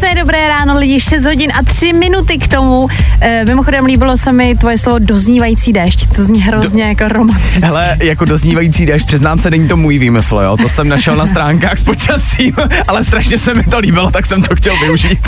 Krásné 0.00 0.20
dobré 0.20 0.48
ráno, 0.48 0.78
lidi, 0.78 1.00
6 1.00 1.24
hodin 1.24 1.52
a 1.54 1.62
3 1.62 1.92
minuty 1.92 2.38
k 2.38 2.48
tomu. 2.48 2.88
E, 3.20 3.44
mimochodem 3.44 3.84
líbilo 3.84 4.16
se 4.16 4.32
mi 4.32 4.56
tvoje 4.56 4.78
slovo 4.78 4.98
doznívající 4.98 5.72
déšť, 5.72 6.16
to 6.16 6.24
zní 6.24 6.42
hrozně 6.42 6.82
Do... 6.82 6.88
jako 6.88 7.14
romanticky. 7.14 7.60
Hele, 7.60 7.96
jako 8.02 8.24
doznívající 8.24 8.86
déšť, 8.86 9.06
přiznám 9.06 9.38
se, 9.38 9.50
není 9.50 9.68
to 9.68 9.76
můj 9.76 9.98
výmysl, 9.98 10.40
jo, 10.44 10.56
to 10.56 10.68
jsem 10.68 10.88
našel 10.88 11.16
na 11.16 11.26
stránkách 11.26 11.78
s 11.78 11.84
počasím, 11.84 12.56
ale 12.88 13.04
strašně 13.04 13.38
se 13.38 13.54
mi 13.54 13.62
to 13.62 13.78
líbilo, 13.78 14.10
tak 14.10 14.26
jsem 14.26 14.42
to 14.42 14.56
chtěl 14.56 14.76
využít. 14.80 15.18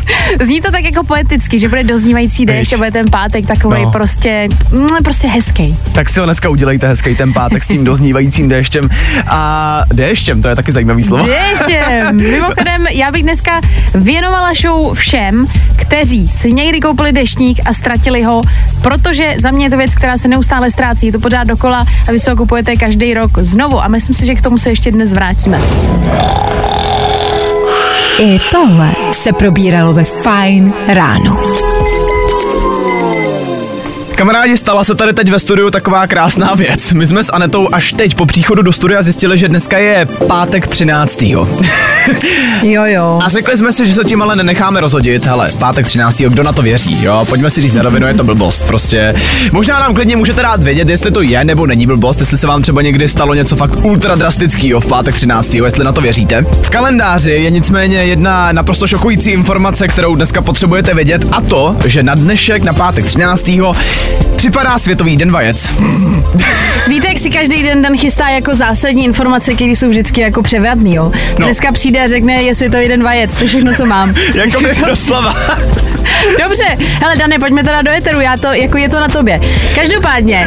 Zní 0.43 0.61
to 0.61 0.70
tak 0.70 0.84
jako 0.84 1.04
poeticky, 1.04 1.58
že 1.58 1.68
bude 1.68 1.84
doznívající 1.84 2.46
déšť 2.46 2.72
a 2.72 2.76
bude 2.76 2.90
ten 2.90 3.07
pátek 3.11 3.46
takový 3.46 3.82
no. 3.82 3.90
prostě, 3.90 4.48
mm, 4.70 4.89
prostě 5.04 5.29
hezký. 5.29 5.79
Tak 5.94 6.11
si 6.11 6.20
ho 6.20 6.26
dneska 6.26 6.48
udělejte 6.48 6.89
hezký 6.89 7.14
ten 7.14 7.32
pátek 7.32 7.64
s 7.64 7.68
tím 7.68 7.84
doznívajícím 7.84 8.48
déštěm 8.48 8.89
a 9.26 9.82
déštěm, 9.94 10.43
to 10.43 10.48
je 10.48 10.57
taky 10.57 10.72
zajímavý 10.72 11.02
slovo. 11.02 11.26
Déštěm, 11.26 12.16
mimochodem, 12.32 12.86
já 12.90 13.11
bych 13.11 13.22
dneska 13.22 13.61
věnovala 13.94 14.54
show 14.62 14.94
všem, 14.94 15.46
kteří 15.76 16.29
si 16.29 16.52
někdy 16.52 16.80
koupili 16.80 17.12
deštník 17.12 17.61
a 17.64 17.72
ztratili 17.72 18.22
ho, 18.22 18.43
protože 18.82 19.35
za 19.38 19.50
mě 19.50 19.66
je 19.66 19.71
to 19.71 19.76
věc, 19.76 19.94
která 19.94 20.18
se 20.18 20.29
neustále 20.29 20.71
ztrácí. 20.71 21.07
Je 21.07 21.12
to 21.12 21.21
pořád 21.21 21.44
dokola 21.44 21.86
a 22.08 22.12
vy 22.12 22.18
si 22.18 22.30
ho 22.30 22.36
kupujete 22.36 22.76
každý 22.76 23.14
rok 23.14 23.38
znovu 23.38 23.80
a 23.80 23.88
myslím 23.88 24.14
si, 24.14 24.26
že 24.26 24.35
k 24.35 24.43
tomu 24.43 24.58
se 24.58 24.71
ještě 24.71 24.90
dnes 24.90 25.12
vrátíme. 25.12 25.61
I 28.18 28.38
tohle 28.50 28.93
se 29.12 29.32
probíralo 29.32 29.93
ve 29.93 30.04
Fine 30.04 30.72
ráno. 30.88 31.36
Kamarádi, 34.16 34.56
stala 34.56 34.84
se 34.84 34.94
tady 34.94 35.12
teď 35.12 35.30
ve 35.30 35.39
studiu 35.39 35.70
taková 35.70 36.06
krásná 36.06 36.55
věc. 36.55 36.92
My 36.92 37.06
jsme 37.06 37.25
s 37.25 37.33
Anetou 37.33 37.69
až 37.72 37.92
teď 37.92 38.14
po 38.14 38.27
příchodu 38.27 38.62
do 38.62 38.72
studia 38.72 39.02
zjistili, 39.02 39.38
že 39.38 39.48
dneska 39.48 39.78
je 39.78 40.06
pátek 40.27 40.66
13. 40.66 41.22
jo, 42.62 42.84
jo. 42.84 43.20
A 43.24 43.28
řekli 43.28 43.56
jsme 43.56 43.72
si, 43.72 43.86
že 43.86 43.92
se 43.92 44.05
tím 44.05 44.22
ale 44.22 44.36
nenecháme 44.36 44.80
rozhodit. 44.80 45.27
Hele, 45.27 45.50
pátek 45.58 45.86
13. 45.86 46.16
kdo 46.18 46.42
na 46.42 46.52
to 46.52 46.62
věří, 46.62 47.05
jo? 47.05 47.24
Pojďme 47.28 47.50
si 47.50 47.62
říct 47.62 47.74
na 47.74 47.83
rovinu, 47.83 48.06
je 48.06 48.14
to 48.14 48.24
blbost. 48.24 48.66
Prostě 48.66 49.14
možná 49.52 49.80
nám 49.80 49.94
klidně 49.94 50.16
můžete 50.16 50.42
dát 50.42 50.62
vědět, 50.62 50.88
jestli 50.88 51.10
to 51.10 51.22
je 51.22 51.44
nebo 51.44 51.66
není 51.66 51.86
blbost, 51.86 52.20
jestli 52.20 52.38
se 52.38 52.46
vám 52.46 52.62
třeba 52.62 52.83
někdy 52.83 53.08
stalo 53.08 53.34
něco 53.34 53.56
fakt 53.56 53.84
ultra 53.84 54.14
drastického 54.14 54.80
v 54.80 54.88
pátek 54.88 55.14
13. 55.14 55.55
jestli 55.55 55.84
na 55.84 55.92
to 55.92 56.00
věříte. 56.00 56.46
V 56.62 56.70
kalendáři 56.70 57.30
je 57.30 57.50
nicméně 57.50 57.96
jedna 57.96 58.52
naprosto 58.52 58.86
šokující 58.86 59.30
informace, 59.30 59.88
kterou 59.88 60.14
dneska 60.14 60.42
potřebujete 60.42 60.94
vědět, 60.94 61.27
a 61.33 61.40
to, 61.40 61.77
že 61.86 62.02
na 62.02 62.14
dnešek, 62.14 62.62
na 62.62 62.72
pátek 62.72 63.05
13 63.05 63.48
připadá 64.36 64.78
Světový 64.78 65.17
den 65.17 65.33
vajec. 65.33 65.72
Víte, 66.89 67.08
jak 67.08 67.19
si 67.19 67.31
každý 67.31 67.62
den 67.62 67.83
den 67.83 67.98
chystá 67.98 68.28
jako 68.28 68.55
zásadní 68.55 69.05
informace, 69.05 69.55
které 69.55 69.70
jsou 69.70 69.89
vždycky 69.89 70.20
jako 70.20 70.42
převratný, 70.42 70.95
jo? 70.95 71.12
No. 71.39 71.47
Dneska 71.47 71.72
přijde 71.72 72.05
a 72.05 72.06
řekne, 72.06 72.42
je 72.42 72.55
Světový 72.55 72.89
den 72.89 73.03
vajec, 73.03 73.34
to 73.34 73.42
je 73.42 73.48
všechno, 73.48 73.73
co 73.75 73.86
mám. 73.86 74.14
jako 74.34 74.61
mi 74.61 74.69
doslova. 74.86 75.36
Dobře, 76.42 76.64
hele 77.00 77.17
Dane, 77.17 77.39
pojďme 77.39 77.64
teda 77.64 77.83
do 77.83 77.91
eteru, 77.91 78.20
já 78.20 78.36
to, 78.36 78.47
jako 78.47 78.78
je 78.78 78.89
to 78.89 79.00
na 79.00 79.08
tobě. 79.08 79.41
Každopádně, 79.75 80.47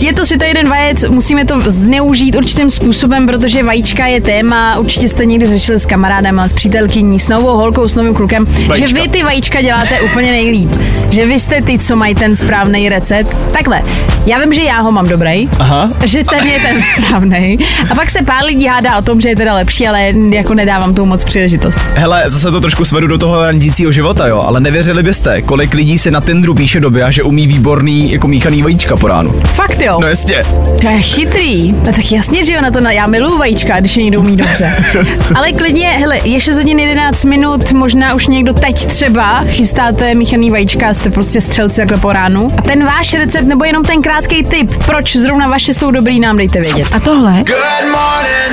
je 0.00 0.12
to 0.12 0.26
světový 0.26 0.54
den 0.54 0.68
vajec, 0.68 1.04
musíme 1.08 1.44
to 1.44 1.60
zneužít 1.66 2.36
určitým 2.36 2.70
způsobem, 2.70 3.26
protože 3.26 3.62
vajíčka 3.62 4.06
je 4.06 4.20
téma, 4.20 4.78
určitě 4.78 5.08
jste 5.08 5.26
někdy 5.26 5.46
řešili 5.46 5.78
s 5.78 5.86
kamarádem, 5.86 6.40
s 6.40 6.52
přítelkyní, 6.52 7.20
s 7.20 7.28
novou 7.28 7.56
holkou, 7.56 7.88
s 7.88 7.94
novým 7.94 8.14
klukem, 8.14 8.46
vajíčka. 8.66 8.86
že 8.86 8.94
vy 8.94 9.08
ty 9.08 9.22
vajíčka 9.22 9.62
děláte 9.62 10.00
úplně 10.00 10.30
nejlíp. 10.30 10.70
Že 11.10 11.26
vy 11.26 11.40
jste 11.40 11.62
ty, 11.62 11.78
co 11.78 11.96
mají 11.96 12.14
ten 12.14 12.36
správný 12.36 12.59
recept. 12.68 13.52
Takhle, 13.52 13.82
já 14.26 14.40
vím, 14.40 14.54
že 14.54 14.62
já 14.62 14.80
ho 14.80 14.92
mám 14.92 15.08
dobrý, 15.08 15.48
Aha. 15.58 15.90
že 16.04 16.22
ten 16.30 16.48
je 16.48 16.60
ten 16.60 16.82
správný. 16.96 17.58
A 17.90 17.94
pak 17.94 18.10
se 18.10 18.22
pár 18.22 18.44
lidí 18.44 18.66
hádá 18.66 18.98
o 18.98 19.02
tom, 19.02 19.20
že 19.20 19.28
je 19.28 19.36
teda 19.36 19.54
lepší, 19.54 19.88
ale 19.88 20.12
jako 20.30 20.54
nedávám 20.54 20.94
tomu 20.94 21.08
moc 21.08 21.24
příležitost. 21.24 21.80
Hele, 21.94 22.24
zase 22.26 22.50
to 22.50 22.60
trošku 22.60 22.84
svedu 22.84 23.06
do 23.06 23.18
toho 23.18 23.42
randícího 23.42 23.92
života, 23.92 24.26
jo, 24.26 24.42
ale 24.46 24.60
nevěřili 24.60 25.02
byste, 25.02 25.42
kolik 25.42 25.74
lidí 25.74 25.98
si 25.98 26.10
na 26.10 26.20
Tinderu 26.20 26.54
píše 26.54 26.80
doby 26.80 27.02
a 27.02 27.10
že 27.10 27.22
umí 27.22 27.46
výborný 27.46 28.12
jako 28.12 28.28
míchaný 28.28 28.62
vajíčka 28.62 28.96
po 28.96 29.08
ránu. 29.08 29.32
Fakt 29.44 29.80
jo. 29.80 29.98
No 30.00 30.06
jasně. 30.06 30.44
To 30.80 30.88
je 30.90 31.02
chytrý. 31.02 31.72
No 31.72 31.80
tak 31.84 32.12
jasně, 32.12 32.44
že 32.44 32.52
jo, 32.52 32.60
na 32.62 32.70
to 32.70 32.80
na, 32.80 32.92
já 32.92 33.06
miluju 33.06 33.38
vajíčka, 33.38 33.80
když 33.80 33.96
je 33.96 34.02
někdo 34.02 34.20
umí 34.20 34.36
dobře. 34.36 34.84
ale 35.34 35.52
klidně, 35.52 35.88
hele, 35.88 36.18
je 36.24 36.40
6 36.40 36.56
hodin 36.56 36.78
11 36.78 37.24
minut, 37.24 37.72
možná 37.72 38.14
už 38.14 38.26
někdo 38.26 38.52
teď 38.52 38.86
třeba 38.86 39.40
chystáte 39.46 40.14
míchaný 40.14 40.50
vajíčka, 40.50 40.94
jste 40.94 41.10
prostě 41.10 41.40
střelci 41.40 41.76
takhle 41.76 41.98
po 41.98 42.12
ránu. 42.12 42.49
A 42.58 42.62
ten 42.62 42.84
váš 42.84 43.14
recept 43.14 43.46
nebo 43.46 43.64
jenom 43.64 43.84
ten 43.84 44.02
krátký 44.02 44.42
tip, 44.42 44.84
proč 44.84 45.16
zrovna 45.16 45.48
vaše 45.48 45.74
jsou 45.74 45.90
dobrý, 45.90 46.20
nám 46.20 46.36
dejte 46.36 46.60
vědět. 46.60 46.86
A 46.92 47.00
tohle 47.00 47.44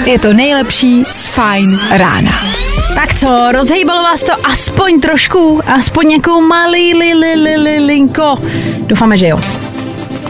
je 0.05 0.19
to 0.19 0.33
nejlepší 0.33 1.03
z 1.05 1.27
Fine 1.27 1.77
rána. 1.91 2.31
Tak 2.95 3.13
co, 3.19 3.51
rozhejbalo 3.51 4.03
vás 4.03 4.23
to 4.23 4.33
aspoň 4.43 4.99
trošku, 4.99 5.61
aspoň 5.65 6.07
nějakou 6.07 6.41
malý 6.41 6.93
li, 6.93 7.13
li, 7.13 7.35
li, 7.35 7.57
li, 7.57 7.79
linko. 7.79 8.37
Doufáme, 8.79 9.17
že 9.17 9.27
jo. 9.27 9.39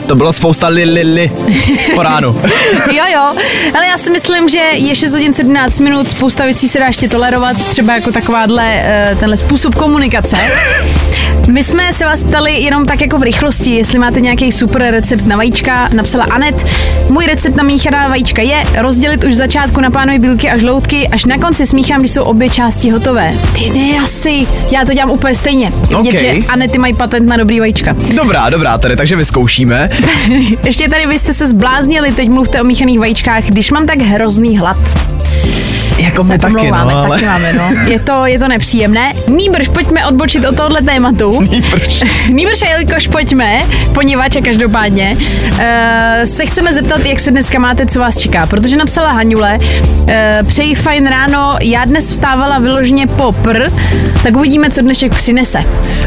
To 0.07 0.15
bylo 0.15 0.33
spousta 0.33 0.67
li, 0.67 0.83
li, 0.83 1.03
li 1.03 1.31
po 1.95 2.03
ránu. 2.03 2.41
jo, 2.91 3.03
jo, 3.13 3.33
ale 3.75 3.87
já 3.87 3.97
si 3.97 4.09
myslím, 4.09 4.49
že 4.49 4.57
je 4.57 4.95
6 4.95 5.13
hodin 5.13 5.33
17 5.33 5.79
minut, 5.79 6.07
spousta 6.07 6.43
věcí 6.43 6.69
se 6.69 6.79
dá 6.79 6.85
ještě 6.85 7.09
tolerovat, 7.09 7.57
třeba 7.57 7.95
jako 7.95 8.11
takováhle, 8.11 8.63
eh, 8.65 9.15
tenhle 9.19 9.37
způsob 9.37 9.75
komunikace. 9.75 10.37
My 11.51 11.63
jsme 11.63 11.93
se 11.93 12.05
vás 12.05 12.23
ptali 12.23 12.53
jenom 12.57 12.85
tak 12.85 13.01
jako 13.01 13.17
v 13.17 13.23
rychlosti, 13.23 13.71
jestli 13.71 13.99
máte 13.99 14.21
nějaký 14.21 14.51
super 14.51 14.81
recept 14.91 15.25
na 15.25 15.37
vajíčka. 15.37 15.89
Napsala 15.93 16.25
Anet. 16.25 16.65
Můj 17.09 17.25
recept 17.25 17.55
na 17.55 17.63
míchaná 17.63 18.07
vajíčka 18.07 18.41
je 18.41 18.63
rozdělit 18.77 19.23
už 19.23 19.29
v 19.29 19.33
začátku 19.37 19.81
na 19.81 19.91
pánové 19.91 20.19
bílky 20.19 20.49
a 20.49 20.57
žloutky, 20.57 21.07
až 21.07 21.25
na 21.25 21.37
konci 21.37 21.65
smíchám, 21.65 21.99
když 21.99 22.11
jsou 22.11 22.23
obě 22.23 22.49
části 22.49 22.89
hotové. 22.89 23.33
Ty 23.55 23.69
ne, 23.69 23.99
asi. 24.03 24.47
Já 24.71 24.85
to 24.85 24.93
dělám 24.93 25.11
úplně 25.11 25.35
stejně. 25.35 25.71
Je 25.89 25.97
vidět, 25.97 26.19
okay. 26.19 26.41
že 26.41 26.47
Anety 26.47 26.77
mají 26.77 26.93
patent 26.93 27.29
na 27.29 27.37
dobrý 27.37 27.59
vajíčka. 27.59 27.95
Dobrá, 28.15 28.49
dobrá, 28.49 28.77
tady, 28.77 28.95
takže 28.95 29.15
vyzkoušíme. 29.15 29.89
Ještě 30.65 30.89
tady 30.89 31.07
vy 31.07 31.19
jste 31.19 31.33
se 31.33 31.47
zbláznili, 31.47 32.11
teď 32.11 32.29
mluvte 32.29 32.61
o 32.61 32.63
míchaných 32.63 32.99
vajíčkách, 32.99 33.43
když 33.43 33.71
mám 33.71 33.85
tak 33.85 34.01
hrozný 34.01 34.57
hlad. 34.57 35.16
Jako 35.97 36.23
my 36.23 36.37
taky, 36.37 36.71
no, 36.71 36.77
ale... 36.79 37.09
taky 37.09 37.25
máme, 37.25 37.53
no. 37.53 37.71
Je 37.87 37.99
to, 37.99 38.25
je 38.25 38.39
to 38.39 38.47
nepříjemné. 38.47 39.13
Nýbrž, 39.27 39.67
pojďme 39.67 40.05
odbočit 40.05 40.45
od 40.45 40.55
tohohle 40.55 40.81
tématu. 40.81 41.41
Nýbrž. 41.51 42.03
Nýbrž, 42.31 42.61
jelikož 42.61 43.07
pojďme, 43.07 43.61
poněvadž 43.93 44.35
a 44.35 44.41
každopádně, 44.41 45.17
uh, 45.51 45.59
se 46.23 46.45
chceme 46.45 46.73
zeptat, 46.73 47.05
jak 47.05 47.19
se 47.19 47.31
dneska 47.31 47.59
máte, 47.59 47.85
co 47.85 47.99
vás 47.99 48.17
čeká. 48.17 48.45
Protože 48.45 48.77
napsala 48.77 49.11
Hanule, 49.11 49.57
uh, 49.61 50.07
přeji 50.47 50.75
fajn 50.75 51.07
ráno, 51.07 51.55
já 51.61 51.85
dnes 51.85 52.09
vstávala 52.09 52.59
vyloženě 52.59 53.07
popr, 53.07 53.67
tak 54.23 54.35
uvidíme, 54.37 54.69
co 54.69 54.81
dnešek 54.81 55.15
přinese. 55.15 55.59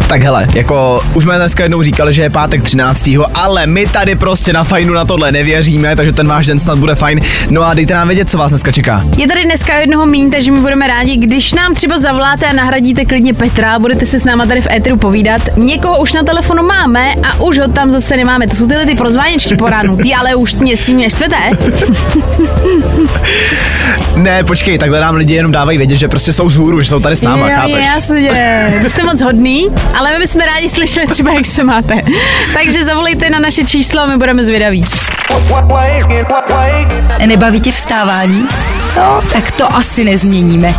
Tak 0.08 0.22
hele, 0.22 0.46
jako 0.54 1.00
už 1.14 1.24
jsme 1.24 1.36
dneska 1.36 1.62
jednou 1.62 1.82
říkali, 1.82 2.12
že 2.12 2.22
je 2.22 2.30
pátek 2.30 2.62
13. 2.62 3.10
ale 3.34 3.66
my 3.66 3.86
tady 3.86 4.14
prostě 4.14 4.52
na 4.52 4.64
fajnu 4.64 4.92
na 4.92 5.04
tohle 5.04 5.32
nevěříme, 5.32 5.96
takže 5.96 6.12
ten 6.12 6.28
váš 6.28 6.46
den 6.46 6.58
snad 6.58 6.78
bude 6.78 6.94
fajn. 6.94 7.20
No 7.50 7.62
a 7.62 7.74
dejte 7.74 7.94
nám 7.94 8.08
vědět, 8.08 8.30
co 8.30 8.38
vás 8.38 8.50
dneska 8.50 8.72
čeká. 8.72 9.04
Je 9.18 9.28
tady 9.28 9.44
dneska 9.44 9.79
jednoho 9.80 10.06
míň, 10.06 10.30
takže 10.30 10.52
my 10.52 10.60
budeme 10.60 10.86
rádi, 10.86 11.16
když 11.16 11.52
nám 11.52 11.74
třeba 11.74 11.98
zavoláte 11.98 12.46
a 12.46 12.52
nahradíte 12.52 13.04
klidně 13.04 13.34
Petra, 13.34 13.78
budete 13.78 14.06
se 14.06 14.20
s 14.20 14.24
náma 14.24 14.46
tady 14.46 14.60
v 14.60 14.66
éteru 14.70 14.96
povídat. 14.96 15.42
Někoho 15.56 16.00
už 16.00 16.12
na 16.12 16.22
telefonu 16.22 16.62
máme 16.62 17.14
a 17.14 17.40
už 17.40 17.58
ho 17.58 17.68
tam 17.68 17.90
zase 17.90 18.16
nemáme. 18.16 18.46
To 18.46 18.56
jsou 18.56 18.66
tyhle 18.66 18.86
ty 18.86 18.94
prozváněčky 18.94 19.56
po 19.56 19.68
ránu. 19.68 19.96
Ty 19.96 20.14
ale 20.14 20.34
už 20.34 20.54
mě 20.54 20.76
s 20.76 20.80
tím 20.80 20.98
neštvete. 20.98 21.36
ne, 24.16 24.44
počkej, 24.44 24.78
takhle 24.78 25.00
nám 25.00 25.14
lidi 25.14 25.34
jenom 25.34 25.52
dávají 25.52 25.78
vědět, 25.78 25.96
že 25.96 26.08
prostě 26.08 26.32
jsou 26.32 26.50
z 26.50 26.56
hůru, 26.56 26.80
že 26.80 26.88
jsou 26.88 27.00
tady 27.00 27.16
s 27.16 27.22
náma, 27.22 27.50
jo, 27.50 27.56
chápeš? 27.60 27.86
Jasně, 27.86 28.80
to 28.82 28.90
jste 28.90 29.04
moc 29.04 29.20
hodný, 29.20 29.68
ale 29.98 30.12
my 30.12 30.18
bychom 30.18 30.40
rádi 30.40 30.68
slyšeli 30.68 31.06
třeba, 31.06 31.32
jak 31.32 31.46
se 31.46 31.64
máte. 31.64 31.94
Takže 32.54 32.84
zavolejte 32.84 33.30
na 33.30 33.38
naše 33.38 33.64
číslo 33.64 34.00
a 34.00 34.06
my 34.06 34.16
budeme 34.16 34.44
zvědaví. 34.44 34.84
Nebaví 37.26 37.60
tě 37.60 37.72
vstávání? 37.72 38.48
No, 38.96 39.22
tak 39.32 39.50
to 39.50 39.74
asi 39.74 40.04
nezměníme. 40.04 40.74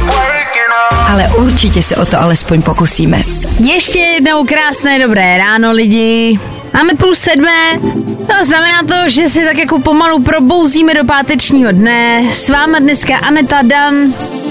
Ale 1.09 1.27
určitě 1.37 1.81
se 1.81 1.95
o 1.95 2.05
to 2.05 2.19
alespoň 2.21 2.61
pokusíme. 2.61 3.21
Ještě 3.59 3.99
jednou 3.99 4.45
krásné 4.45 4.99
dobré 4.99 5.37
ráno 5.37 5.71
lidi. 5.71 6.39
Máme 6.73 6.93
půl 6.93 7.15
sedmé, 7.15 7.79
to 8.27 8.45
znamená 8.45 8.83
to, 8.87 9.09
že 9.09 9.29
si 9.29 9.45
tak 9.45 9.57
jako 9.57 9.79
pomalu 9.79 10.23
probouzíme 10.23 10.93
do 10.93 11.05
pátečního 11.05 11.71
dne. 11.71 12.23
S 12.31 12.49
váma 12.49 12.79
dneska 12.79 13.17
Aneta 13.17 13.61
Dan. 13.61 13.95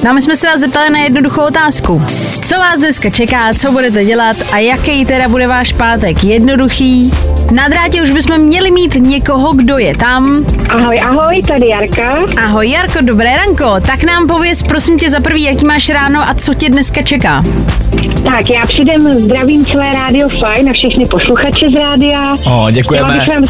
No 0.04 0.14
my 0.14 0.22
jsme 0.22 0.36
se 0.36 0.46
vás 0.46 0.60
zeptali 0.60 0.90
na 0.90 0.98
jednoduchou 0.98 1.42
otázku. 1.42 2.02
Co 2.44 2.54
vás 2.54 2.78
dneska 2.78 3.10
čeká, 3.10 3.54
co 3.54 3.72
budete 3.72 4.04
dělat 4.04 4.36
a 4.52 4.58
jaký 4.58 5.06
teda 5.06 5.28
bude 5.28 5.48
váš 5.48 5.72
pátek? 5.72 6.24
Jednoduchý, 6.24 7.10
na 7.52 7.68
drátě 7.68 8.02
už 8.02 8.10
bychom 8.10 8.38
měli 8.38 8.70
mít 8.70 8.94
někoho, 8.94 9.52
kdo 9.52 9.78
je 9.78 9.96
tam. 9.96 10.46
Ahoj, 10.68 11.00
ahoj, 11.00 11.42
tady 11.42 11.68
Jarka. 11.68 12.18
Ahoj 12.44 12.70
Jarko, 12.70 12.98
dobré 13.00 13.36
ranko. 13.36 13.74
Tak 13.86 14.04
nám 14.04 14.26
pověz 14.26 14.62
prosím 14.62 14.98
tě 14.98 15.10
za 15.10 15.20
prvý, 15.20 15.42
jaký 15.42 15.64
máš 15.64 15.88
ráno 15.90 16.20
a 16.20 16.34
co 16.34 16.54
tě 16.54 16.68
dneska 16.68 17.02
čeká. 17.02 17.42
Tak, 18.24 18.50
já 18.50 18.62
předem 18.62 19.00
zdravím 19.00 19.64
celé 19.64 19.92
rádio 19.92 20.28
Fine 20.28 20.70
a 20.70 20.72
všechny 20.72 21.04
posluchače 21.06 21.70
z 21.70 21.78
rádia. 21.78 22.34
O, 22.46 22.70
děkujeme. 22.70 23.08
Chtěla 23.08 23.18
bych, 23.18 23.28
vám, 23.28 23.44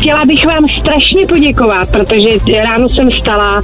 chtěla 0.00 0.24
bych 0.26 0.46
vám 0.46 0.64
strašně 0.78 1.26
poděkovat, 1.26 1.90
protože 1.90 2.28
ráno 2.64 2.88
jsem 2.88 3.10
stala 3.12 3.60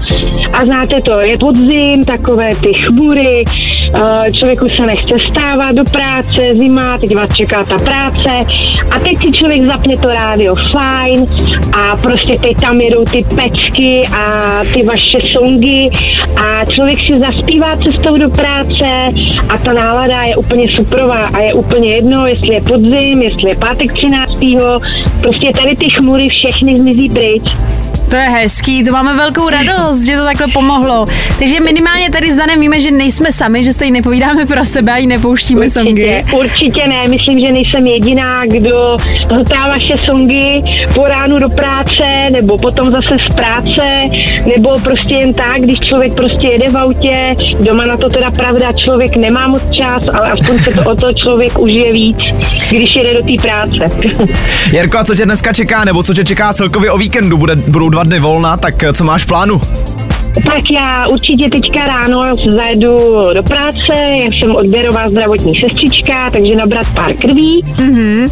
a 0.52 0.64
znáte 0.64 1.00
to, 1.00 1.20
je 1.20 1.38
podzim, 1.38 2.04
takové 2.04 2.48
ty 2.54 2.72
chmury, 2.74 3.44
člověku 4.32 4.68
se 4.68 4.86
nechce 4.86 5.12
stávat 5.30 5.74
do 5.74 5.84
práce, 5.84 6.54
zima, 6.58 6.98
teď 6.98 7.16
vás 7.16 7.34
čeká 7.34 7.64
ta 7.64 7.78
práce 7.78 8.30
a 8.90 8.98
teď 8.98 9.22
si 9.22 9.32
člověk 9.32 9.70
zapne 9.70 9.96
to 9.96 10.08
rádio 10.08 10.54
Fine 10.54 11.26
a 11.72 11.96
prostě 11.96 12.38
teď 12.38 12.56
tam 12.60 12.80
jedou 12.80 13.04
ty 13.04 13.24
pecky 13.34 14.08
a 14.16 14.50
ty 14.74 14.82
vaše 14.82 15.18
songy 15.32 15.90
a 16.36 16.64
člověk 16.64 17.04
si 17.04 17.18
zaspívá 17.18 17.76
cestou 17.76 18.18
do 18.18 18.30
práce 18.30 18.86
a 19.48 19.58
ta 19.58 19.72
nálada 19.72 20.22
je 20.22 20.36
úplně 20.36 20.68
suprová 20.68 21.20
a 21.26 21.40
je 21.40 21.54
úplně 21.54 21.94
jedno, 21.94 22.26
jestli 22.26 22.54
je 22.54 22.60
podzim, 22.60 23.22
jestli 23.22 23.48
je 23.50 23.56
pátek 23.56 23.92
13. 23.92 24.44
Prostě 25.20 25.50
tady 25.60 25.76
ty 25.76 25.90
chmury 25.90 26.28
všechny 26.28 26.74
zmizí 26.74 27.08
pryč. 27.08 27.52
To 28.08 28.16
je 28.16 28.22
hezký, 28.28 28.84
to 28.84 28.92
máme 28.92 29.14
velkou 29.14 29.48
radost, 29.48 30.02
že 30.06 30.16
to 30.16 30.24
takhle 30.24 30.46
pomohlo. 30.52 31.04
Takže 31.38 31.60
minimálně 31.60 32.10
tady 32.10 32.32
s 32.32 32.36
Danem 32.36 32.60
víme, 32.60 32.80
že 32.80 32.90
nejsme 32.90 33.32
sami, 33.32 33.64
že 33.64 33.72
stejně 33.72 33.92
nepovídáme 33.92 34.46
pro 34.46 34.64
sebe 34.64 34.92
a 34.92 34.96
i 34.96 35.06
nepouštíme 35.06 35.66
Určitě, 35.66 35.80
songy. 35.80 36.22
určitě 36.32 36.88
ne, 36.88 37.04
myslím, 37.10 37.40
že 37.40 37.52
nejsem 37.52 37.86
jediná, 37.86 38.46
kdo 38.46 38.96
hltá 39.30 39.68
vaše 39.68 39.94
songy 40.04 40.62
po 40.94 41.06
ránu 41.06 41.38
do 41.38 41.48
práce, 41.48 42.30
nebo 42.32 42.56
potom 42.58 42.90
zase 42.90 43.16
z 43.30 43.34
práce, 43.34 44.00
nebo 44.56 44.78
prostě 44.78 45.14
jen 45.14 45.34
tak, 45.34 45.60
když 45.60 45.80
člověk 45.80 46.14
prostě 46.14 46.48
jede 46.48 46.70
v 46.70 46.76
autě, 46.76 47.34
doma 47.60 47.84
na 47.84 47.96
to 47.96 48.08
teda 48.08 48.30
pravda, 48.30 48.72
člověk 48.72 49.16
nemá 49.16 49.48
moc 49.48 49.70
čas, 49.70 50.08
ale 50.12 50.30
aspoň 50.30 50.58
se 50.58 50.70
to 50.70 50.90
o 50.90 50.94
to 50.94 51.12
člověk 51.12 51.58
užije 51.58 51.92
víc, 51.92 52.18
když 52.70 52.96
jede 52.96 53.14
do 53.14 53.22
té 53.22 53.42
práce. 53.42 53.84
Jirko, 54.72 54.98
a 54.98 55.04
co 55.04 55.14
tě 55.14 55.24
dneska 55.24 55.52
čeká, 55.52 55.84
nebo 55.84 56.02
co 56.02 56.14
tě 56.14 56.24
čeká 56.24 56.52
celkově 56.54 56.90
o 56.90 56.98
víkendu? 56.98 57.36
Bude, 57.36 57.56
budou 57.56 57.88
dva 57.94 58.02
dny 58.02 58.18
volna, 58.18 58.56
tak 58.56 58.74
co 58.92 59.04
máš 59.04 59.22
v 59.22 59.26
plánu? 59.26 59.60
Tak 60.34 60.70
já 60.70 61.08
určitě 61.08 61.50
teďka 61.50 61.86
ráno 61.86 62.24
zajedu 62.48 62.96
do 63.34 63.42
práce, 63.42 63.92
já 63.94 64.26
jsem 64.26 64.56
odběrová 64.56 65.10
zdravotní 65.10 65.60
sestřička, 65.60 66.30
takže 66.30 66.56
nabrat 66.56 66.86
pár 66.94 67.14
krví. 67.14 67.64
Mm-hmm. 67.64 68.28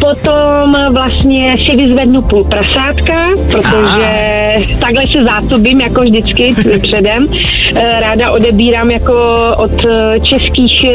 Potom 0.00 0.92
vlastně 0.92 1.56
si 1.68 1.76
vyzvednu 1.76 2.22
půl 2.22 2.44
prasátka, 2.44 3.28
protože 3.52 4.54
takhle 4.80 5.06
se 5.06 5.24
zásobím 5.24 5.80
jako 5.80 6.00
vždycky 6.00 6.54
předem. 6.82 7.28
Eh, 7.76 8.00
Ráda 8.00 8.30
odebírám 8.30 8.90
jako 8.90 9.14
od 9.56 9.84
eh, 9.84 10.20
českých 10.20 10.86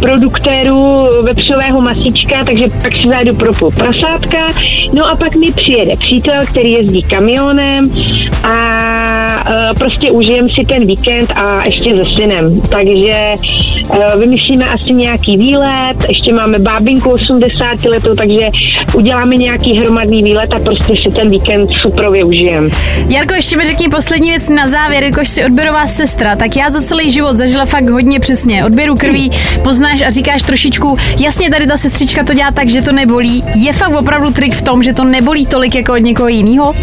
produktérů 0.00 1.08
vepřového 1.22 1.80
masička, 1.80 2.44
takže 2.44 2.68
pak 2.82 2.92
si 2.92 3.08
zajedu 3.08 3.34
pro 3.34 3.52
půl 3.52 3.70
prasátka. 3.70 4.46
No 4.94 5.10
a 5.10 5.16
pak 5.16 5.36
mi 5.36 5.52
přijede 5.52 5.92
přítel, 5.96 6.46
který 6.50 6.72
jezdí 6.72 7.02
kamionem 7.02 7.90
a 8.42 9.25
prostě 9.78 10.10
užijem 10.10 10.48
si 10.48 10.66
ten 10.68 10.86
víkend 10.86 11.30
a 11.30 11.62
ještě 11.64 11.94
se 11.94 12.04
synem. 12.16 12.60
Takže 12.60 13.12
eh, 13.12 14.16
vymyslíme 14.18 14.64
asi 14.64 14.92
nějaký 14.92 15.36
výlet, 15.36 15.96
ještě 16.08 16.32
máme 16.32 16.58
bábinku 16.58 17.10
80 17.10 17.84
letou, 17.84 18.14
takže 18.14 18.48
uděláme 18.94 19.36
nějaký 19.36 19.78
hromadný 19.78 20.22
výlet 20.22 20.52
a 20.52 20.60
prostě 20.60 20.94
si 21.04 21.10
ten 21.10 21.30
víkend 21.30 21.68
suprově 21.76 22.24
užijem. 22.24 22.70
Jarko, 23.08 23.34
ještě 23.34 23.56
mi 23.56 23.64
řekni 23.64 23.88
poslední 23.88 24.30
věc 24.30 24.48
na 24.48 24.68
závěr, 24.68 25.04
jakož 25.04 25.28
si 25.28 25.44
odběrová 25.44 25.86
sestra, 25.86 26.36
tak 26.36 26.56
já 26.56 26.70
za 26.70 26.82
celý 26.82 27.10
život 27.10 27.36
zažila 27.36 27.64
fakt 27.64 27.88
hodně 27.88 28.20
přesně. 28.20 28.64
Odběru 28.64 28.94
krví, 28.94 29.30
poznáš 29.62 30.00
a 30.00 30.10
říkáš 30.10 30.42
trošičku, 30.42 30.96
jasně 31.18 31.50
tady 31.50 31.66
ta 31.66 31.76
sestřička 31.76 32.24
to 32.24 32.34
dělá 32.34 32.50
tak, 32.50 32.68
že 32.68 32.82
to 32.82 32.92
nebolí. 32.92 33.44
Je 33.56 33.72
fakt 33.72 33.94
opravdu 33.94 34.30
trik 34.30 34.54
v 34.54 34.62
tom, 34.62 34.82
že 34.82 34.92
to 34.92 35.04
nebolí 35.04 35.46
tolik 35.46 35.74
jako 35.74 35.92
od 35.92 35.98
někoho 35.98 36.28
jiného? 36.28 36.74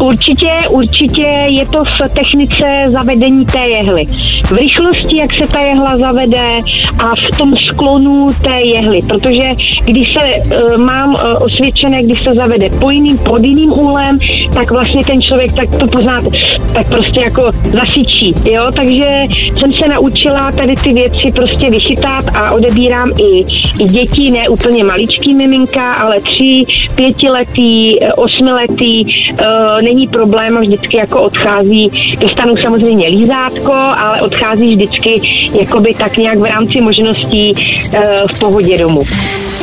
Určitě, 0.00 0.50
určitě 0.70 1.26
je 1.46 1.66
to 1.66 1.78
v 1.78 2.08
technice 2.14 2.64
zavedení 2.86 3.46
té 3.46 3.58
jehly. 3.58 4.06
V 4.46 4.52
rychlosti, 4.52 5.18
jak 5.18 5.34
se 5.34 5.46
ta 5.46 5.60
jehla 5.60 5.98
zavede 5.98 6.58
a 7.00 7.06
v 7.06 7.38
tom 7.38 7.56
sklonu 7.56 8.26
té 8.42 8.60
jehly, 8.60 8.98
protože 9.08 9.44
když 9.84 10.12
se 10.12 10.52
uh, 10.56 10.76
mám 10.76 11.14
uh, 11.14 11.20
osvědčené, 11.44 12.02
když 12.02 12.24
se 12.24 12.34
zavede 12.34 12.70
po 12.70 12.90
jiným, 12.90 13.18
pod 13.18 13.44
jiným 13.44 13.72
úhlem, 13.72 14.18
tak 14.54 14.70
vlastně 14.70 15.04
ten 15.04 15.22
člověk, 15.22 15.52
tak 15.52 15.76
to 15.76 15.86
poznáte, 15.86 16.28
tak 16.72 16.86
prostě 16.88 17.20
jako 17.20 17.50
zasyčí, 17.52 18.34
jo, 18.44 18.62
takže 18.76 19.20
jsem 19.56 19.72
se 19.72 19.88
naučila 19.88 20.52
tady 20.52 20.74
ty 20.74 20.92
věci 20.92 21.32
prostě 21.32 21.70
vychytat 21.70 22.24
a 22.36 22.50
odebírám 22.52 23.12
i, 23.20 23.44
i 23.84 23.88
děti, 23.88 24.30
ne 24.30 24.48
úplně 24.48 24.84
maličký 24.84 25.34
miminka, 25.34 25.92
ale 25.92 26.20
tři, 26.20 26.64
pětiletý, 26.94 27.94
osmiletý, 28.16 29.04
uh, 29.32 29.82
není 29.88 30.08
problém 30.08 30.56
a 30.56 30.60
vždycky 30.60 30.96
jako 30.96 31.22
odchází, 31.22 31.90
dostanou 32.20 32.56
samozřejmě 32.56 33.08
lízátko, 33.08 33.72
ale 33.72 34.22
odchází 34.22 34.74
vždycky 34.74 35.20
jakoby 35.60 35.94
tak 35.94 36.16
nějak 36.16 36.38
v 36.38 36.44
rámci 36.44 36.80
možností 36.80 37.54
uh, 37.54 38.00
v 38.30 38.38
pohodě 38.38 38.78
domů. 38.78 39.02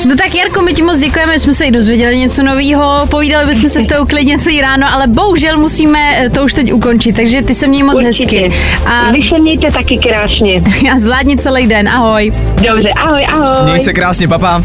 No 0.10 0.16
tak 0.16 0.36
Jarko, 0.36 0.62
my 0.62 0.74
ti 0.74 0.82
moc 0.82 1.00
děkujeme, 1.00 1.34
že 1.34 1.40
jsme 1.40 1.54
se 1.54 1.66
i 1.66 1.72
dozvěděli 1.72 2.18
něco 2.18 2.44
nového, 2.44 3.08
povídali 3.10 3.46
bychom 3.46 3.70
se 3.70 3.82
s 3.82 3.86
tou 3.86 4.06
klidně 4.06 4.40
celý 4.40 4.62
ráno, 4.62 4.88
ale 4.94 5.08
bohužel 5.08 5.58
musíme 5.58 6.00
eh, 6.26 6.30
to 6.30 6.44
už 6.44 6.54
teď 6.54 6.74
ukončit, 6.74 7.16
takže 7.16 7.42
ty 7.42 7.56
se 7.56 7.68
měj 7.68 7.84
moc 7.84 7.96
Určitě. 7.96 8.40
hezky. 8.42 8.60
A 8.86 9.12
Vy 9.12 9.22
se 9.22 9.40
mějte 9.40 9.72
taky 9.72 9.98
krásně. 9.98 10.62
já 10.86 11.00
zvládni 11.00 11.38
celý 11.38 11.68
den, 11.68 11.90
ahoj. 11.90 12.32
Dobře, 12.68 12.92
ahoj, 13.06 13.26
ahoj. 13.30 13.64
Měj 13.64 13.80
se 13.80 13.94
krásně, 13.94 14.28
papa. 14.28 14.64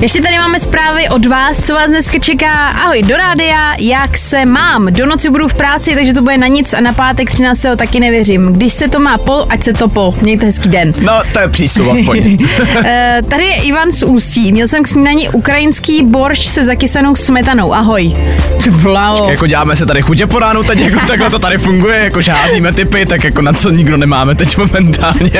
Ještě 0.00 0.22
tady 0.22 0.38
máme 0.38 0.60
zprávy 0.60 1.08
od 1.08 1.26
vás, 1.26 1.64
co 1.66 1.74
vás 1.74 1.86
dneska 1.86 2.18
čeká. 2.18 2.52
Ahoj, 2.52 3.02
do 3.02 3.16
rádia, 3.16 3.74
jak 3.78 4.18
se 4.18 4.46
mám? 4.46 4.86
Do 4.86 5.06
noci 5.06 5.30
budu 5.30 5.48
v 5.48 5.54
práci, 5.54 5.94
takže 5.94 6.12
to 6.12 6.22
bude 6.22 6.38
na 6.38 6.46
nic 6.46 6.74
a 6.74 6.80
na 6.80 6.92
pátek 6.92 7.30
13. 7.30 7.62
taky 7.76 8.00
nevěřím. 8.00 8.52
Když 8.52 8.72
se 8.72 8.88
to 8.88 9.00
má 9.00 9.18
po, 9.18 9.46
ať 9.48 9.62
se 9.62 9.72
to 9.72 9.88
po. 9.88 10.14
Mějte 10.20 10.46
hezký 10.46 10.68
den. 10.68 10.92
No, 11.00 11.12
to 11.32 11.40
je 11.40 11.48
přístup 11.48 11.88
aspoň. 11.92 12.36
Eh, 12.84 13.20
tady 13.28 13.44
je 13.44 13.54
Ivan 13.54 13.92
z 13.92 14.02
Ústí. 14.02 14.52
Měl 14.52 14.68
jsem 14.68 14.82
k 14.82 14.88
snídani 14.88 15.28
ukrajinský 15.28 16.04
boršč 16.04 16.46
se 16.46 16.64
zakysanou 16.64 17.16
smetanou. 17.16 17.74
Ahoj. 17.74 18.12
Čuplavo. 18.62 19.30
jako 19.30 19.46
děláme 19.46 19.76
se 19.76 19.86
tady 19.86 20.02
chutě 20.02 20.26
po 20.26 20.38
ránu, 20.38 20.62
teď 20.62 20.78
jako 20.78 21.06
takhle 21.06 21.30
to 21.30 21.38
tady 21.38 21.58
funguje, 21.58 22.04
jako 22.04 22.20
že 22.20 22.32
házíme 22.32 22.72
typy, 22.72 23.06
tak 23.06 23.24
jako 23.24 23.42
na 23.42 23.52
co 23.52 23.70
nikdo 23.70 23.96
nemáme 23.96 24.34
teď 24.34 24.56
momentálně, 24.56 25.30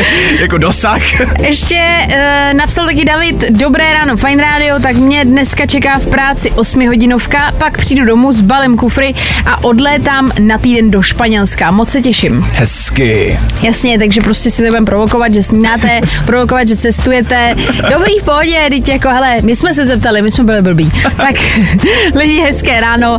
jako 0.41 0.59
dosah. 0.59 1.03
Ještě 1.43 1.85
uh, 2.06 2.56
napsal 2.56 2.85
taky 2.85 3.05
David, 3.05 3.51
dobré 3.51 3.93
ráno, 3.95 4.17
fajn 4.17 4.41
rádio, 4.44 4.79
tak 4.79 4.96
mě 4.96 5.25
dneska 5.25 5.67
čeká 5.67 5.99
v 5.99 6.06
práci 6.06 6.50
8 6.50 6.87
hodinovka, 6.88 7.52
pak 7.58 7.79
přijdu 7.79 8.05
domů, 8.05 8.32
zbalím 8.32 8.76
kufry 8.76 9.14
a 9.46 9.65
odlétám 9.65 10.31
na 10.41 10.58
týden 10.58 10.91
do 10.91 11.03
Španělska. 11.03 11.70
Moc 11.70 11.91
se 11.91 12.01
těším. 12.01 12.46
Hezky. 12.55 13.39
Jasně, 13.63 13.98
takže 13.98 14.20
prostě 14.20 14.51
si 14.51 14.63
to 14.63 14.69
budeme 14.69 14.86
provokovat, 14.86 15.32
že 15.34 15.43
snídáte, 15.43 16.01
provokovat, 16.27 16.69
že 16.69 16.77
cestujete. 16.77 17.55
Dobrý 17.93 18.19
v 18.20 18.24
pohodě, 18.24 18.67
teď 18.69 18.89
jako, 18.89 19.08
hele, 19.08 19.36
my 19.43 19.56
jsme 19.56 19.74
se 19.74 19.86
zeptali, 19.86 20.22
my 20.22 20.31
jsme 20.31 20.44
byli 20.44 20.63
blbí. 20.63 20.91
Tak 21.17 21.34
lidi, 22.15 22.41
hezké 22.41 22.81
ráno. 22.81 23.19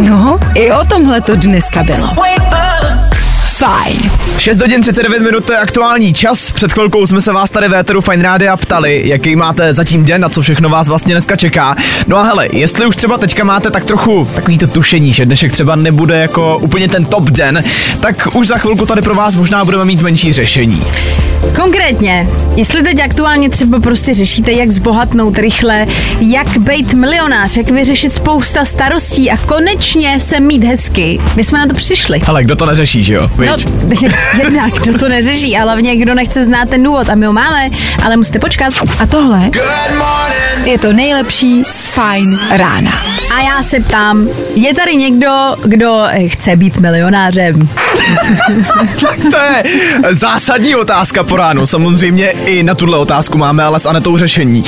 No, 0.00 0.38
i 0.54 0.72
o 0.72 0.84
tomhle 0.84 1.20
to 1.20 1.36
dneska 1.36 1.82
bylo. 1.82 2.08
Fajn. 3.58 4.10
6 4.38 4.60
hodin 4.60 4.82
39 4.82 5.22
minut, 5.22 5.44
to 5.44 5.52
je 5.52 5.58
aktuální 5.58 6.14
čas. 6.14 6.52
Před 6.52 6.72
chvilkou 6.72 7.06
jsme 7.06 7.20
se 7.20 7.32
vás 7.32 7.50
tady 7.50 7.68
v 7.68 7.74
Éteru 7.74 8.00
Fine 8.00 8.22
Rádia 8.22 8.56
ptali, 8.56 9.02
jaký 9.04 9.36
máte 9.36 9.72
zatím 9.72 10.04
den, 10.04 10.20
na 10.20 10.28
co 10.28 10.42
všechno 10.42 10.68
vás 10.68 10.88
vlastně 10.88 11.14
dneska 11.14 11.36
čeká. 11.36 11.76
No 12.06 12.16
a 12.16 12.22
hele, 12.22 12.48
jestli 12.52 12.86
už 12.86 12.96
třeba 12.96 13.18
teďka 13.18 13.44
máte 13.44 13.70
tak 13.70 13.84
trochu 13.84 14.28
takový 14.34 14.58
to 14.58 14.66
tušení, 14.66 15.12
že 15.12 15.24
dnešek 15.26 15.52
třeba 15.52 15.76
nebude 15.76 16.18
jako 16.18 16.58
úplně 16.58 16.88
ten 16.88 17.04
top 17.04 17.30
den, 17.30 17.64
tak 18.00 18.28
už 18.34 18.46
za 18.46 18.58
chvilku 18.58 18.86
tady 18.86 19.02
pro 19.02 19.14
vás 19.14 19.34
možná 19.34 19.64
budeme 19.64 19.84
mít 19.84 20.02
menší 20.02 20.32
řešení. 20.32 20.84
Konkrétně, 21.56 22.28
jestli 22.56 22.82
teď 22.82 23.00
aktuálně 23.00 23.50
třeba 23.50 23.80
prostě 23.80 24.14
řešíte, 24.14 24.52
jak 24.52 24.70
zbohatnout 24.70 25.38
rychle, 25.38 25.86
jak 26.20 26.58
být 26.58 26.94
milionář, 26.94 27.56
jak 27.56 27.70
vyřešit 27.70 28.12
spousta 28.12 28.64
starostí 28.64 29.30
a 29.30 29.36
konečně 29.36 30.20
se 30.20 30.40
mít 30.40 30.64
hezky, 30.64 31.20
my 31.36 31.44
jsme 31.44 31.58
na 31.58 31.66
to 31.66 31.74
přišli. 31.74 32.20
Ale 32.26 32.44
kdo 32.44 32.56
to 32.56 32.66
neřeší, 32.66 33.02
že 33.02 33.14
jo? 33.14 33.30
No, 33.45 33.45
Viď? 33.84 34.02
jednak, 34.42 34.72
kdo 34.72 34.98
to 34.98 35.08
neřeší, 35.08 35.56
a 35.56 35.62
hlavně 35.62 35.96
kdo 35.96 36.14
nechce 36.14 36.44
znát 36.44 36.68
ten 36.68 36.82
důvod 36.82 37.08
a 37.08 37.14
my 37.14 37.26
ho 37.26 37.32
máme, 37.32 37.70
ale 38.04 38.16
musíte 38.16 38.38
počkat. 38.38 38.72
A 38.98 39.06
tohle 39.06 39.50
je 40.64 40.78
to 40.78 40.92
nejlepší 40.92 41.64
z 41.70 41.86
Fajn 41.86 42.38
rána. 42.50 42.90
A 43.34 43.40
já 43.40 43.62
se 43.62 43.80
ptám, 43.80 44.28
je 44.54 44.74
tady 44.74 44.96
někdo, 44.96 45.56
kdo 45.64 46.02
chce 46.26 46.56
být 46.56 46.76
milionářem? 46.76 47.68
To 49.30 49.36
je 49.36 49.62
zásadní 50.10 50.76
otázka 50.76 51.22
po 51.22 51.36
ránu. 51.36 51.66
Samozřejmě 51.66 52.30
i 52.30 52.62
na 52.62 52.74
tuhle 52.74 52.98
otázku 52.98 53.38
máme 53.38 53.62
ale 53.62 53.80
s 53.80 53.86
Anetou 53.86 54.18
řešení. 54.18 54.62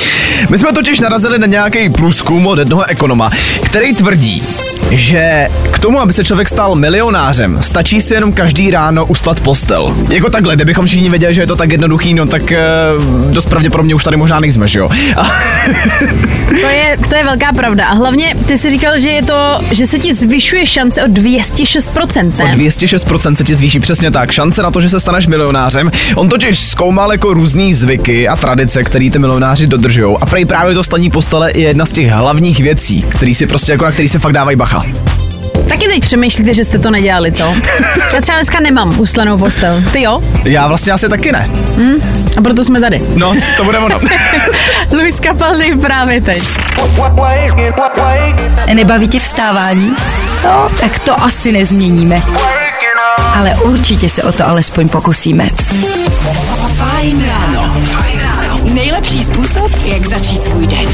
My 0.49 0.57
jsme 0.57 0.73
totiž 0.73 0.99
narazili 0.99 1.39
na 1.39 1.47
nějaký 1.47 1.89
průzkum 1.89 2.47
od 2.47 2.59
jednoho 2.59 2.89
ekonoma, 2.89 3.31
který 3.65 3.95
tvrdí, 3.95 4.43
že 4.91 5.47
k 5.71 5.79
tomu, 5.79 6.01
aby 6.01 6.13
se 6.13 6.23
člověk 6.23 6.49
stal 6.49 6.75
milionářem, 6.75 7.57
stačí 7.61 8.01
si 8.01 8.13
jenom 8.13 8.33
každý 8.33 8.71
ráno 8.71 9.05
ustat 9.05 9.39
postel. 9.39 9.95
Jako 10.09 10.29
takhle, 10.29 10.55
kdybychom 10.55 10.85
všichni 10.85 11.09
věděli, 11.09 11.33
že 11.33 11.41
je 11.41 11.47
to 11.47 11.55
tak 11.55 11.71
jednoduchý, 11.71 12.13
no 12.13 12.25
tak 12.25 12.51
e, 12.51 12.59
dost 13.29 13.49
pravděpodobně 13.49 13.95
už 13.95 14.03
tady 14.03 14.17
možná 14.17 14.39
nejsme, 14.39 14.67
že 14.67 14.79
jo? 14.79 14.89
to, 16.61 16.67
je, 16.67 16.97
to 17.09 17.15
je 17.15 17.23
velká 17.23 17.53
pravda. 17.53 17.85
A 17.85 17.93
hlavně 17.93 18.35
ty 18.45 18.57
jsi 18.57 18.69
říkal, 18.69 18.99
že 18.99 19.09
je 19.09 19.23
to, 19.23 19.59
že 19.71 19.87
se 19.87 19.99
ti 19.99 20.13
zvyšuje 20.13 20.65
šance 20.65 21.03
o 21.03 21.07
206%, 21.07 22.37
ne? 22.37 22.45
O 22.45 22.57
206% 22.57 23.35
se 23.35 23.43
ti 23.43 23.55
zvýší 23.55 23.79
přesně 23.79 24.11
tak. 24.11 24.31
Šance 24.31 24.63
na 24.63 24.71
to, 24.71 24.81
že 24.81 24.89
se 24.89 24.99
staneš 24.99 25.27
milionářem. 25.27 25.91
On 26.15 26.29
totiž 26.29 26.59
zkoumal 26.59 27.11
jako 27.11 27.33
různý 27.33 27.73
zvyky 27.73 28.27
a 28.27 28.35
tradice, 28.35 28.83
které 28.83 29.09
ty 29.11 29.19
milionáři 29.19 29.67
dodržují. 29.67 30.15
A 30.21 30.25
prej 30.25 30.45
právě 30.45 30.75
to 30.75 30.83
staní 30.83 31.09
postele 31.09 31.51
je 31.55 31.67
jedna 31.67 31.85
z 31.85 31.91
těch 31.91 32.09
hlavních 32.09 32.59
věcí, 32.59 33.01
který 33.01 33.35
si 33.35 33.47
prostě 33.47 33.71
jako 33.71 33.85
na 33.85 33.91
který 33.91 34.09
se 34.09 34.19
fakt 34.19 34.33
dávají 34.33 34.57
bacha. 34.69 34.83
Taky 35.69 35.87
teď 35.87 36.01
přemýšlíte, 36.01 36.53
že 36.53 36.65
jste 36.65 36.79
to 36.79 36.91
nedělali, 36.91 37.31
co? 37.31 37.43
Já 38.13 38.21
třeba 38.21 38.37
dneska 38.37 38.59
nemám 38.59 38.99
uslanou 38.99 39.37
postel. 39.37 39.83
Ty 39.91 40.01
jo? 40.01 40.21
Já 40.43 40.67
vlastně 40.67 40.93
asi 40.93 41.09
taky 41.09 41.31
ne. 41.31 41.49
Hmm? 41.77 42.01
A 42.37 42.41
proto 42.41 42.63
jsme 42.63 42.79
tady. 42.79 43.01
No, 43.15 43.33
to 43.57 43.63
bude 43.63 43.77
ono. 43.79 43.99
Luis 44.93 45.15
Capaldi 45.19 45.75
právě 45.75 46.21
teď. 46.21 46.43
Nebaví 48.73 49.07
tě 49.07 49.19
vstávání? 49.19 49.95
No, 50.43 50.69
tak 50.81 50.99
to 50.99 51.23
asi 51.23 51.51
nezměníme. 51.51 52.21
Ale 53.35 53.55
určitě 53.63 54.09
se 54.09 54.23
o 54.23 54.31
to 54.31 54.47
alespoň 54.47 54.89
pokusíme. 54.89 55.47
Fajn 56.75 57.25
ráno. 57.27 57.81
Nejlepší 58.63 59.23
způsob, 59.23 59.71
jak 59.83 60.07
začít 60.07 60.43
svůj 60.43 60.67
den. 60.67 60.85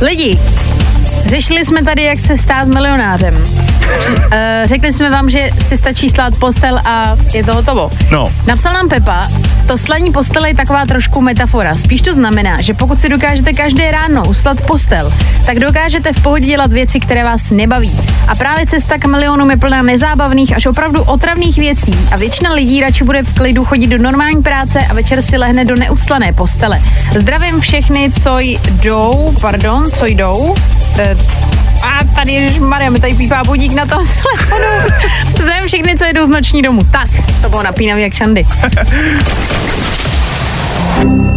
Lidi, 0.00 0.38
řešili 1.26 1.64
jsme 1.64 1.82
tady, 1.84 2.02
jak 2.02 2.20
se 2.20 2.38
stát 2.38 2.68
milionářem. 2.68 3.44
Eh, 4.32 4.62
řekli 4.64 4.92
jsme 4.92 5.10
vám, 5.10 5.30
že 5.30 5.50
si 5.68 5.76
stačí 5.76 6.10
slát 6.10 6.38
postel 6.38 6.80
a 6.84 7.16
je 7.34 7.44
to 7.44 7.54
hotovo. 7.54 7.90
No. 8.10 8.32
Napsal 8.46 8.72
nám 8.72 8.88
Pepa, 8.88 9.28
to 9.66 9.78
slaní 9.78 10.12
postele 10.12 10.48
je 10.48 10.54
taková 10.54 10.86
trošku 10.86 11.20
metafora. 11.20 11.76
Spíš 11.76 12.00
to 12.00 12.14
znamená, 12.14 12.60
že 12.60 12.74
pokud 12.74 13.00
si 13.00 13.08
dokážete 13.08 13.52
každé 13.52 13.90
ráno 13.90 14.28
uslat 14.28 14.60
postel, 14.60 15.12
tak 15.46 15.58
dokážete 15.58 16.12
v 16.12 16.22
pohodě 16.22 16.46
dělat 16.46 16.72
věci, 16.72 17.00
které 17.00 17.24
vás 17.24 17.50
nebaví. 17.50 18.00
A 18.28 18.34
právě 18.34 18.66
cesta 18.66 18.98
k 18.98 19.04
milionům 19.04 19.50
je 19.50 19.56
plná 19.56 19.82
nezábavných 19.82 20.56
až 20.56 20.66
opravdu 20.66 21.02
otravných 21.02 21.58
věcí 21.58 21.94
a 22.12 22.16
většina 22.16 22.52
lidí 22.52 22.80
radši 22.80 23.04
bude 23.04 23.22
v 23.22 23.34
klidu 23.34 23.64
chodit 23.64 23.86
do 23.86 23.98
normální 23.98 24.42
práce 24.42 24.80
a 24.80 24.94
večer 24.94 25.22
si 25.22 25.36
lehne 25.36 25.64
do 25.64 25.76
neuslané 25.76 26.32
postele. 26.32 26.82
Zdravím 27.18 27.60
všechny, 27.60 28.10
co 28.22 28.38
jdou, 28.38 29.34
pardon, 29.40 29.90
co 29.90 30.06
jdou, 30.06 30.54
a 31.82 32.04
tady 32.14 32.60
Maria, 32.60 32.90
mi 32.90 33.00
tady 33.00 33.14
pípá 33.14 33.42
budík 33.44 33.72
na 33.72 33.86
tom 33.86 34.06
telefonu. 34.22 34.88
Zdravím 35.42 35.68
všechny, 35.68 35.98
co 35.98 36.04
jedou 36.04 36.24
z 36.24 36.28
noční 36.28 36.62
domu. 36.62 36.82
Tak, 36.84 37.08
to 37.42 37.48
bylo 37.48 37.62
napínavý 37.62 38.02
jak 38.02 38.14
šandy. 38.14 38.46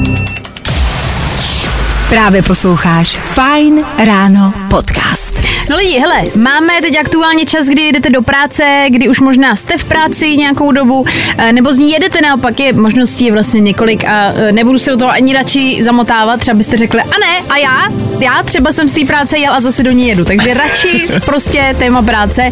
Právě 2.14 2.42
posloucháš 2.42 3.18
Fine 3.18 3.82
Ráno 4.06 4.54
podcast. 4.70 5.40
No 5.70 5.76
lidi, 5.76 6.00
hele, 6.00 6.22
máme 6.36 6.74
teď 6.82 6.98
aktuálně 6.98 7.46
čas, 7.46 7.68
kdy 7.68 7.88
jdete 7.88 8.10
do 8.10 8.22
práce, 8.22 8.86
kdy 8.90 9.10
už 9.10 9.20
možná 9.20 9.56
jste 9.56 9.78
v 9.78 9.84
práci 9.84 10.38
nějakou 10.38 10.72
dobu, 10.72 11.06
eh, 11.38 11.54
nebo 11.54 11.74
z 11.74 11.78
ní 11.78 11.92
jedete, 11.92 12.22
naopak 12.22 12.60
je 12.60 12.74
možností 12.74 13.32
vlastně 13.32 13.62
několik 13.62 14.06
a 14.06 14.34
eh, 14.36 14.52
nebudu 14.52 14.80
se 14.80 14.92
do 14.92 14.98
toho 14.98 15.12
ani 15.12 15.34
radši 15.34 15.84
zamotávat, 15.84 16.40
třeba 16.40 16.58
byste 16.58 16.78
řekli, 16.78 17.02
a 17.02 17.20
ne, 17.20 17.48
a 17.50 17.58
já, 17.58 17.90
já 18.20 18.44
třeba 18.44 18.72
jsem 18.72 18.90
z 18.90 18.94
té 18.94 19.06
práce 19.06 19.38
jel 19.38 19.54
a 19.54 19.62
zase 19.62 19.84
do 19.84 19.92
ní 19.92 20.08
jedu, 20.08 20.26
takže 20.26 20.54
radši 20.54 21.08
prostě 21.26 21.76
téma 21.80 22.02
práce. 22.02 22.50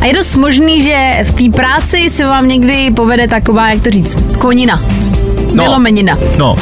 A 0.00 0.06
je 0.06 0.12
dost 0.12 0.36
možný, 0.36 0.82
že 0.82 1.24
v 1.24 1.32
té 1.32 1.56
práci 1.56 2.10
se 2.10 2.24
vám 2.24 2.48
někdy 2.48 2.90
povede 2.90 3.28
taková, 3.28 3.70
jak 3.70 3.82
to 3.82 3.90
říct, 3.90 4.16
konina. 4.38 4.80
No, 5.58 5.64
Vylomenina. 5.64 6.18
No, 6.38 6.56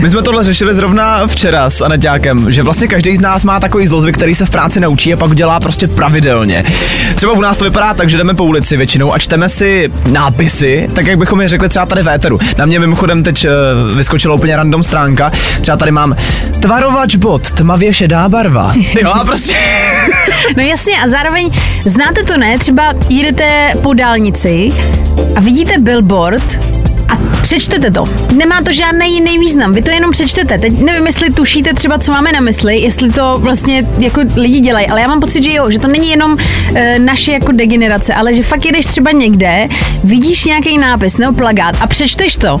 my 0.00 0.10
jsme 0.10 0.22
tohle 0.22 0.44
řešili 0.44 0.74
zrovna 0.74 1.26
včera 1.26 1.70
s 1.70 1.80
Aneťákem, 1.80 2.52
že 2.52 2.62
vlastně 2.62 2.88
každý 2.88 3.16
z 3.16 3.20
nás 3.20 3.44
má 3.44 3.60
takový 3.60 3.86
zlozvyk, 3.86 4.16
který 4.16 4.34
se 4.34 4.46
v 4.46 4.50
práci 4.50 4.80
naučí 4.80 5.12
a 5.12 5.16
pak 5.16 5.34
dělá 5.34 5.60
prostě 5.60 5.88
pravidelně. 5.88 6.64
Třeba 7.14 7.32
u 7.32 7.40
nás 7.40 7.56
to 7.56 7.64
vypadá 7.64 7.94
tak, 7.94 8.10
že 8.10 8.16
jdeme 8.18 8.34
po 8.34 8.44
ulici 8.44 8.76
většinou 8.76 9.14
a 9.14 9.18
čteme 9.18 9.48
si 9.48 9.92
nápisy, 10.10 10.90
tak 10.94 11.06
jak 11.06 11.18
bychom 11.18 11.40
je 11.40 11.48
řekli 11.48 11.68
třeba 11.68 11.86
tady 11.86 12.02
v 12.02 12.08
éteru. 12.08 12.38
Na 12.58 12.66
mě 12.66 12.78
mimochodem 12.78 13.22
teď 13.22 13.46
uh, 13.46 13.96
vyskočila 13.96 14.34
úplně 14.34 14.56
random 14.56 14.82
stránka. 14.82 15.32
Třeba 15.60 15.76
tady 15.76 15.90
mám 15.90 16.16
tvarovač 16.60 17.16
bot, 17.16 17.50
tmavě 17.50 17.94
šedá 17.94 18.28
barva. 18.28 18.74
Jo 19.02 19.10
a 19.10 19.24
prostě... 19.24 19.54
no 20.56 20.62
jasně 20.62 20.92
a 21.04 21.08
zároveň 21.08 21.50
znáte 21.86 22.22
to 22.22 22.36
ne, 22.36 22.58
třeba 22.58 22.92
jdete 23.08 23.72
po 23.82 23.94
dálnici 23.94 24.72
a 25.36 25.40
vidíte 25.40 25.78
billboard, 25.78 26.58
a 27.10 27.18
přečtete 27.42 27.90
to. 27.90 28.04
Nemá 28.36 28.62
to 28.62 28.72
žádný 28.72 29.14
jiný 29.14 29.38
význam, 29.38 29.72
vy 29.72 29.82
to 29.82 29.90
jenom 29.90 30.10
přečtete. 30.10 30.58
Teď 30.58 30.78
nevím, 30.78 31.06
jestli 31.06 31.30
tušíte 31.30 31.74
třeba, 31.74 31.98
co 31.98 32.12
máme 32.12 32.32
na 32.32 32.40
mysli, 32.40 32.78
jestli 32.78 33.12
to 33.12 33.38
vlastně 33.38 33.82
jako 33.98 34.20
lidi 34.36 34.60
dělají, 34.60 34.86
ale 34.86 35.00
já 35.00 35.08
mám 35.08 35.20
pocit, 35.20 35.42
že 35.42 35.52
jo, 35.52 35.70
že 35.70 35.78
to 35.78 35.88
není 35.88 36.10
jenom 36.10 36.36
e, 36.74 36.98
naše 36.98 37.32
jako 37.32 37.52
degenerace, 37.52 38.14
ale 38.14 38.34
že 38.34 38.42
fakt 38.42 38.64
jedeš 38.64 38.86
třeba 38.86 39.10
někde, 39.12 39.68
vidíš 40.04 40.44
nějaký 40.44 40.78
nápis 40.78 41.16
nebo 41.16 41.32
plagát 41.32 41.76
a 41.80 41.86
přečteš 41.86 42.36
to 42.36 42.60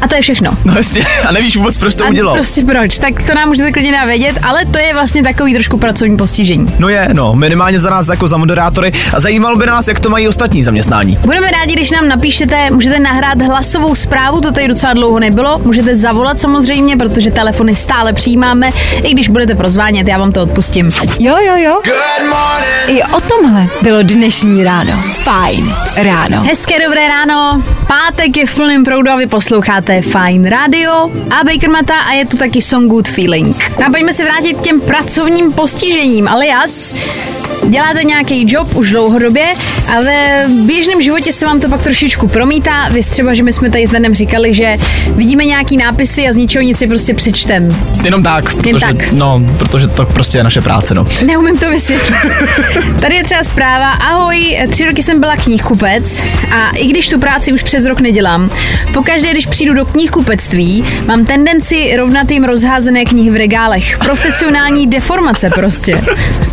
a 0.00 0.08
to 0.08 0.14
je 0.14 0.22
všechno. 0.22 0.50
No 0.64 0.74
jasně, 0.76 1.04
a 1.28 1.32
nevíš 1.32 1.56
vůbec, 1.56 1.78
proč 1.78 1.94
to 1.94 2.04
a 2.04 2.08
udělal. 2.08 2.34
Prostě 2.34 2.64
proč, 2.64 2.98
tak 2.98 3.22
to 3.22 3.34
nám 3.34 3.48
můžete 3.48 3.72
klidně 3.72 4.00
vědět, 4.06 4.38
ale 4.42 4.66
to 4.66 4.78
je 4.78 4.94
vlastně 4.94 5.22
takový 5.22 5.52
trošku 5.54 5.78
pracovní 5.78 6.16
postižení. 6.16 6.66
No 6.78 6.88
je, 6.88 7.08
no, 7.12 7.34
minimálně 7.34 7.80
za 7.80 7.90
nás 7.90 8.08
jako 8.08 8.28
za 8.28 8.36
moderátory 8.36 8.92
a 9.14 9.20
zajímalo 9.20 9.56
by 9.56 9.66
nás, 9.66 9.88
jak 9.88 10.00
to 10.00 10.10
mají 10.10 10.28
ostatní 10.28 10.62
zaměstnání. 10.62 11.18
Budeme 11.20 11.50
rádi, 11.50 11.72
když 11.72 11.90
nám 11.90 12.08
napíšete, 12.08 12.70
můžete 12.70 12.98
nahrát 12.98 13.42
hlasovou 13.42 13.94
zprávu, 13.94 14.40
to 14.40 14.52
tady 14.52 14.68
docela 14.68 14.92
dlouho 14.92 15.18
nebylo, 15.18 15.58
můžete 15.58 15.96
zavolat 15.96 16.38
samozřejmě, 16.40 16.96
protože 16.96 17.30
telefony 17.30 17.76
stále 17.76 18.12
přijímáme, 18.12 18.70
i 19.02 19.12
když 19.12 19.28
budete 19.28 19.54
prozvánět, 19.54 20.08
já 20.08 20.18
vám 20.18 20.32
to 20.32 20.42
odpustím. 20.42 20.90
Jo, 21.18 21.36
jo, 21.46 21.56
jo. 21.56 21.80
I 22.86 23.02
o 23.02 23.20
tomhle 23.20 23.66
bylo 23.82 24.02
dnešní 24.02 24.64
ráno. 24.64 24.92
Fajn 25.22 25.74
ráno. 25.96 26.42
Hezké 26.42 26.74
dobré 26.86 27.08
ráno, 27.08 27.62
pátek 27.86 28.36
je 28.36 28.46
v 28.46 28.54
plném 28.54 28.84
proudu 28.84 29.10
a 29.10 29.16
vy 29.16 29.26
posloucháte 29.26 29.87
posloucháte 29.88 30.02
Fine 30.02 30.50
Radio 30.50 30.90
a 31.30 31.44
Baker 31.44 31.70
Mata 31.70 31.98
a 31.98 32.12
je 32.12 32.26
tu 32.26 32.36
taky 32.36 32.62
Song 32.62 32.88
Good 32.88 33.08
Feeling. 33.08 33.78
No 33.80 33.86
a 33.86 33.90
pojďme 33.90 34.14
se 34.14 34.24
vrátit 34.24 34.54
k 34.54 34.60
těm 34.60 34.80
pracovním 34.80 35.52
postižením, 35.52 36.28
alias 36.28 36.94
děláte 37.66 38.04
nějaký 38.04 38.44
job 38.48 38.74
už 38.74 38.90
dlouhodobě 38.90 39.46
a 39.86 40.00
ve 40.00 40.44
běžném 40.66 41.02
životě 41.02 41.32
se 41.32 41.46
vám 41.46 41.60
to 41.60 41.68
pak 41.68 41.82
trošičku 41.82 42.28
promítá. 42.28 42.88
Vy 42.88 43.02
třeba, 43.02 43.34
že 43.34 43.42
my 43.42 43.52
jsme 43.52 43.70
tady 43.70 43.86
s 43.86 43.90
Danem 43.90 44.14
říkali, 44.14 44.54
že 44.54 44.76
vidíme 45.14 45.44
nějaký 45.44 45.76
nápisy 45.76 46.28
a 46.28 46.32
z 46.32 46.36
ničeho 46.36 46.62
nic 46.62 46.78
si 46.78 46.86
prostě 46.86 47.14
přečtem. 47.14 47.76
Jenom 48.04 48.22
tak. 48.22 48.52
Jen 48.52 48.62
protože, 48.62 48.86
tak. 48.86 49.12
No, 49.12 49.40
protože 49.58 49.88
to 49.88 50.06
prostě 50.06 50.38
je 50.38 50.44
naše 50.44 50.60
práce, 50.60 50.94
no. 50.94 51.06
Neumím 51.26 51.58
to 51.58 51.70
vysvětlit. 51.70 52.16
tady 53.00 53.14
je 53.14 53.24
třeba 53.24 53.44
zpráva. 53.44 53.90
Ahoj, 53.90 54.58
tři 54.70 54.84
roky 54.84 55.02
jsem 55.02 55.20
byla 55.20 55.36
knihkupec 55.36 56.22
a 56.52 56.70
i 56.70 56.86
když 56.86 57.08
tu 57.08 57.18
práci 57.20 57.52
už 57.52 57.62
přes 57.62 57.84
rok 57.84 58.00
nedělám, 58.00 58.50
pokaždé, 58.92 59.30
když 59.30 59.46
přijdu 59.46 59.74
do 59.74 59.84
knihkupectví, 59.84 60.84
mám 61.06 61.24
tendenci 61.24 61.96
rovnat 61.96 62.30
jim 62.30 62.44
rozházené 62.44 63.04
knihy 63.04 63.30
v 63.30 63.36
regálech. 63.36 63.98
Profesionální 63.98 64.86
deformace 64.86 65.50
prostě. 65.54 66.02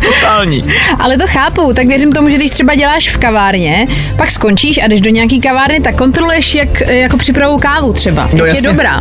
Totální. 0.04 0.64
Ale 0.98 1.18
to 1.18 1.26
chápu, 1.26 1.72
tak 1.72 1.86
věřím 1.86 2.12
tomu, 2.12 2.28
že 2.30 2.36
když 2.36 2.50
třeba 2.50 2.74
děláš 2.74 3.10
v 3.10 3.18
kavárně, 3.18 3.86
pak 4.16 4.30
skončíš 4.30 4.78
a 4.78 4.88
jdeš 4.88 5.00
do 5.00 5.10
nějaký 5.10 5.40
kavárny, 5.40 5.80
tak 5.80 5.94
kontroluješ, 5.94 6.54
jak 6.54 6.80
jako 6.80 7.16
připravu 7.16 7.58
kávu 7.58 7.92
třeba. 7.92 8.28
No, 8.34 8.44
jak 8.44 8.56
je 8.56 8.62
dobrá. 8.62 9.00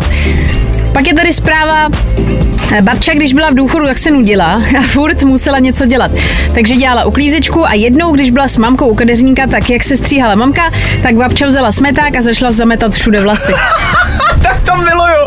Pak 0.94 1.08
je 1.08 1.14
tady 1.14 1.34
zpráva, 1.34 1.90
eh, 2.78 2.82
Babča, 2.82 3.14
když 3.14 3.34
byla 3.34 3.50
v 3.50 3.56
důchodu, 3.56 3.86
tak 3.86 3.98
se 3.98 4.12
nudila 4.12 4.62
a 4.80 4.82
furt 4.88 5.24
musela 5.24 5.60
něco 5.60 5.86
dělat. 5.86 6.12
Takže 6.54 6.76
dělala 6.76 7.06
uklízečku 7.06 7.68
a 7.68 7.74
jednou, 7.74 8.12
když 8.12 8.32
byla 8.32 8.48
s 8.48 8.58
mamkou 8.58 8.88
u 8.88 8.96
kadeřníka, 8.96 9.48
tak 9.48 9.70
jak 9.70 9.84
se 9.84 9.98
stříhala 9.98 10.36
mamka, 10.36 10.72
tak 11.04 11.16
babča 11.16 11.48
vzala 11.48 11.72
smeták 11.72 12.16
a 12.16 12.22
začala 12.22 12.52
zametat 12.52 12.94
všude 12.94 13.20
vlasy. 13.22 13.52
tak 14.48 14.64
to 14.64 14.76
miluju. 14.84 15.26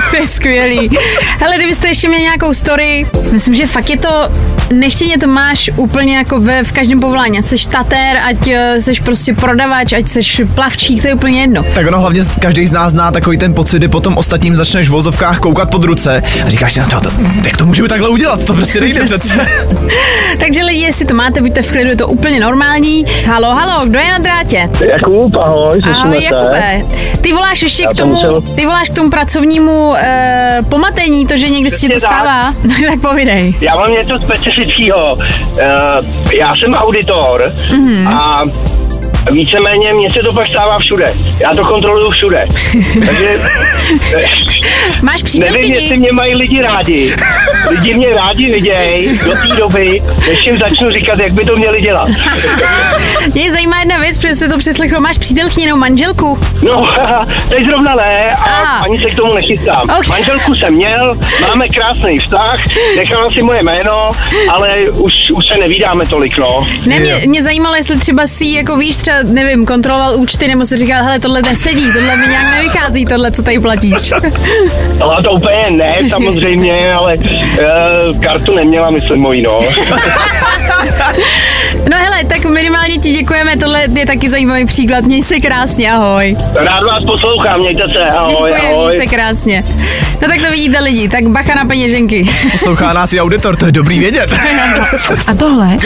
to 0.10 0.16
je 0.16 0.26
skvělý. 0.26 0.90
Hele, 1.38 1.56
kdybyste 1.56 1.88
ještě 1.88 2.08
měli 2.08 2.22
nějakou 2.22 2.54
story, 2.54 3.06
myslím, 3.32 3.54
že 3.54 3.66
fakt 3.66 3.90
je 3.90 3.98
to, 3.98 4.28
nechtěně 4.72 5.18
to 5.18 5.26
máš 5.26 5.70
úplně 5.76 6.16
jako 6.16 6.38
ve, 6.38 6.64
v 6.64 6.72
každém 6.72 7.00
povolání. 7.00 7.38
Ať 7.38 7.44
jsi 7.44 7.68
tatér, 7.68 8.16
ať 8.24 8.48
eh, 8.48 8.80
jsi 8.80 8.92
prostě 9.04 9.34
prodavač, 9.34 9.92
ať 9.92 10.08
jsi 10.08 10.44
plavčík, 10.44 11.02
to 11.02 11.08
je 11.08 11.14
úplně 11.14 11.40
jedno. 11.40 11.64
Tak 11.74 11.86
ono 11.86 12.00
hlavně 12.00 12.22
každý 12.40 12.66
z 12.66 12.72
nás 12.72 12.92
zná 12.92 13.12
takový 13.12 13.38
ten 13.38 13.54
pocit, 13.54 13.78
kdy 13.78 13.88
potom 13.88 14.16
ostatním 14.16 14.56
začneš 14.56 14.88
v 14.88 14.92
vozovkách 14.92 15.38
koukat 15.38 15.70
pod 15.70 15.84
ruce 15.84 16.22
a 16.44 16.50
říkáš 16.50 16.72
si, 16.72 16.80
no 16.80 16.86
to, 16.86 17.00
to, 17.00 17.10
jak 17.44 17.56
to 17.56 17.66
můžu 17.66 17.88
takhle 17.88 18.08
udělat, 18.08 18.44
to 18.44 18.54
prostě 18.54 18.80
nejde 18.80 19.04
přece. 19.04 19.34
Takže 20.40 20.62
lidi, 20.64 20.80
jestli 20.80 21.04
to 21.04 21.14
máte, 21.14 21.40
buďte 21.40 21.62
v 21.62 21.70
klidu, 21.70 21.90
je 21.90 21.96
to 21.96 22.08
úplně 22.08 22.40
normální. 22.40 23.04
Halo, 23.26 23.54
halo, 23.54 23.86
kdo 23.86 23.98
je 23.98 24.10
na 24.10 24.18
drátě? 24.18 24.70
Jakub, 24.84 25.36
ahoj, 25.36 25.80
Ahoj, 25.92 26.22
Jakube. 26.22 26.82
Ty 27.20 27.32
voláš 27.32 27.62
ještě 27.62 27.79
k 27.86 27.94
tomu, 27.94 28.40
ty 28.40 28.66
voláš 28.66 28.88
k 28.90 28.94
tomu 28.94 29.10
pracovnímu 29.10 29.88
uh, 29.88 29.96
pomatení, 30.68 31.26
to, 31.26 31.36
že 31.38 31.48
někdy 31.48 31.70
se 31.70 31.76
ti 31.80 31.88
to 31.88 31.98
stává? 32.00 32.54
tak 32.90 33.00
povidej. 33.10 33.54
Já 33.60 33.74
mám 33.76 33.92
něco 33.92 34.18
specifického. 34.18 35.14
Uh, 35.14 35.20
já 36.32 36.50
jsem 36.56 36.74
auditor 36.74 37.52
Mhm. 37.72 38.08
a 38.08 38.42
víceméně 39.32 39.94
mně 39.94 40.10
se 40.10 40.20
to 40.20 40.32
pak 40.32 40.46
stává 40.46 40.78
všude. 40.78 41.14
Já 41.40 41.50
to 41.54 41.64
kontroluju 41.64 42.10
všude. 42.10 42.46
Takže 43.06 43.40
Máš 45.02 45.22
nevím, 45.22 45.42
jestli 45.42 45.60
přítelkyni? 45.60 45.98
mě 45.98 46.12
mají 46.12 46.34
lidi 46.36 46.62
rádi. 46.62 47.14
Lidi 47.70 47.94
mě 47.94 48.14
rádi 48.14 48.50
vidějí 48.50 49.18
do 49.18 49.30
té 49.32 49.56
doby, 49.58 50.02
než 50.28 50.46
jim 50.46 50.58
začnu 50.58 50.90
říkat, 50.90 51.18
jak 51.18 51.32
by 51.32 51.44
to 51.44 51.56
měli 51.56 51.80
dělat. 51.82 52.08
Mě 53.34 53.52
zajímá 53.52 53.78
jedna 53.80 53.98
věc, 53.98 54.18
protože 54.18 54.34
se 54.34 54.48
to 54.48 54.58
přeslechlo. 54.58 55.00
Máš 55.00 55.18
přítelkyni 55.18 55.66
nebo 55.66 55.78
manželku? 55.78 56.38
No, 56.62 56.88
teď 57.48 57.64
zrovna 57.64 57.94
ne 57.94 58.32
a 58.32 58.42
Aha. 58.44 58.78
ani 58.84 58.98
se 58.98 59.10
k 59.10 59.16
tomu 59.16 59.34
nechystám. 59.34 59.90
Ok. 59.98 60.08
Manželku 60.08 60.54
jsem 60.54 60.74
měl, 60.74 61.18
máme 61.40 61.68
krásný 61.68 62.18
vztah, 62.18 62.60
nechala 62.96 63.30
si 63.30 63.42
moje 63.42 63.62
jméno, 63.62 64.10
ale 64.50 64.76
už, 64.90 65.12
už 65.34 65.46
se 65.46 65.58
nevídáme 65.60 66.06
tolik, 66.06 66.38
no. 66.38 66.66
Ne, 66.86 66.98
mě, 66.98 67.22
mě 67.26 67.42
zajímalo, 67.42 67.74
jestli 67.74 67.98
třeba 67.98 68.26
si 68.26 68.46
jako 68.46 68.76
víš, 68.76 68.96
třeba 68.96 69.09
nevím, 69.22 69.66
kontroloval 69.66 70.16
účty 70.16 70.48
nebo 70.48 70.64
si 70.64 70.76
říkal, 70.76 71.04
hele, 71.04 71.20
tohle 71.20 71.42
nesedí, 71.42 71.92
tohle 71.92 72.16
mi 72.16 72.26
nějak 72.26 72.54
nevychází, 72.54 73.04
tohle, 73.04 73.32
co 73.32 73.42
tady 73.42 73.58
platíš. 73.58 74.12
Ale 75.00 75.22
to 75.22 75.32
úplně 75.32 75.70
ne, 75.70 75.96
samozřejmě, 76.10 76.92
ale 76.92 77.16
uh, 77.16 78.20
kartu 78.20 78.54
neměla, 78.54 78.90
myslím, 78.90 79.20
mojí, 79.20 79.42
no. 79.42 79.60
No 81.90 81.96
hele, 81.96 82.24
tak 82.24 82.44
minimálně 82.44 82.98
ti 82.98 83.10
děkujeme, 83.12 83.56
tohle 83.56 83.82
je 83.94 84.06
taky 84.06 84.30
zajímavý 84.30 84.66
příklad, 84.66 85.04
měj 85.04 85.22
se 85.22 85.40
krásně, 85.40 85.92
ahoj. 85.92 86.36
Rád 86.54 86.82
vás 86.82 87.04
poslouchám, 87.04 87.58
mějte 87.60 87.82
se, 87.88 88.04
ahoj, 88.04 88.32
Děkujeme, 88.32 88.72
ahoj. 88.72 88.86
měj 88.86 88.98
se 88.98 89.16
krásně. 89.16 89.64
No 90.22 90.28
tak 90.28 90.40
to 90.40 90.50
vidíte 90.50 90.80
lidi, 90.80 91.08
tak 91.08 91.28
bacha 91.28 91.54
na 91.54 91.64
peněženky. 91.64 92.28
Poslouchá 92.52 92.92
nás 92.92 93.12
i 93.12 93.20
auditor, 93.20 93.56
to 93.56 93.66
je 93.66 93.72
dobrý 93.72 93.98
vědět. 93.98 94.34
A 95.26 95.34
tohle 95.34 95.76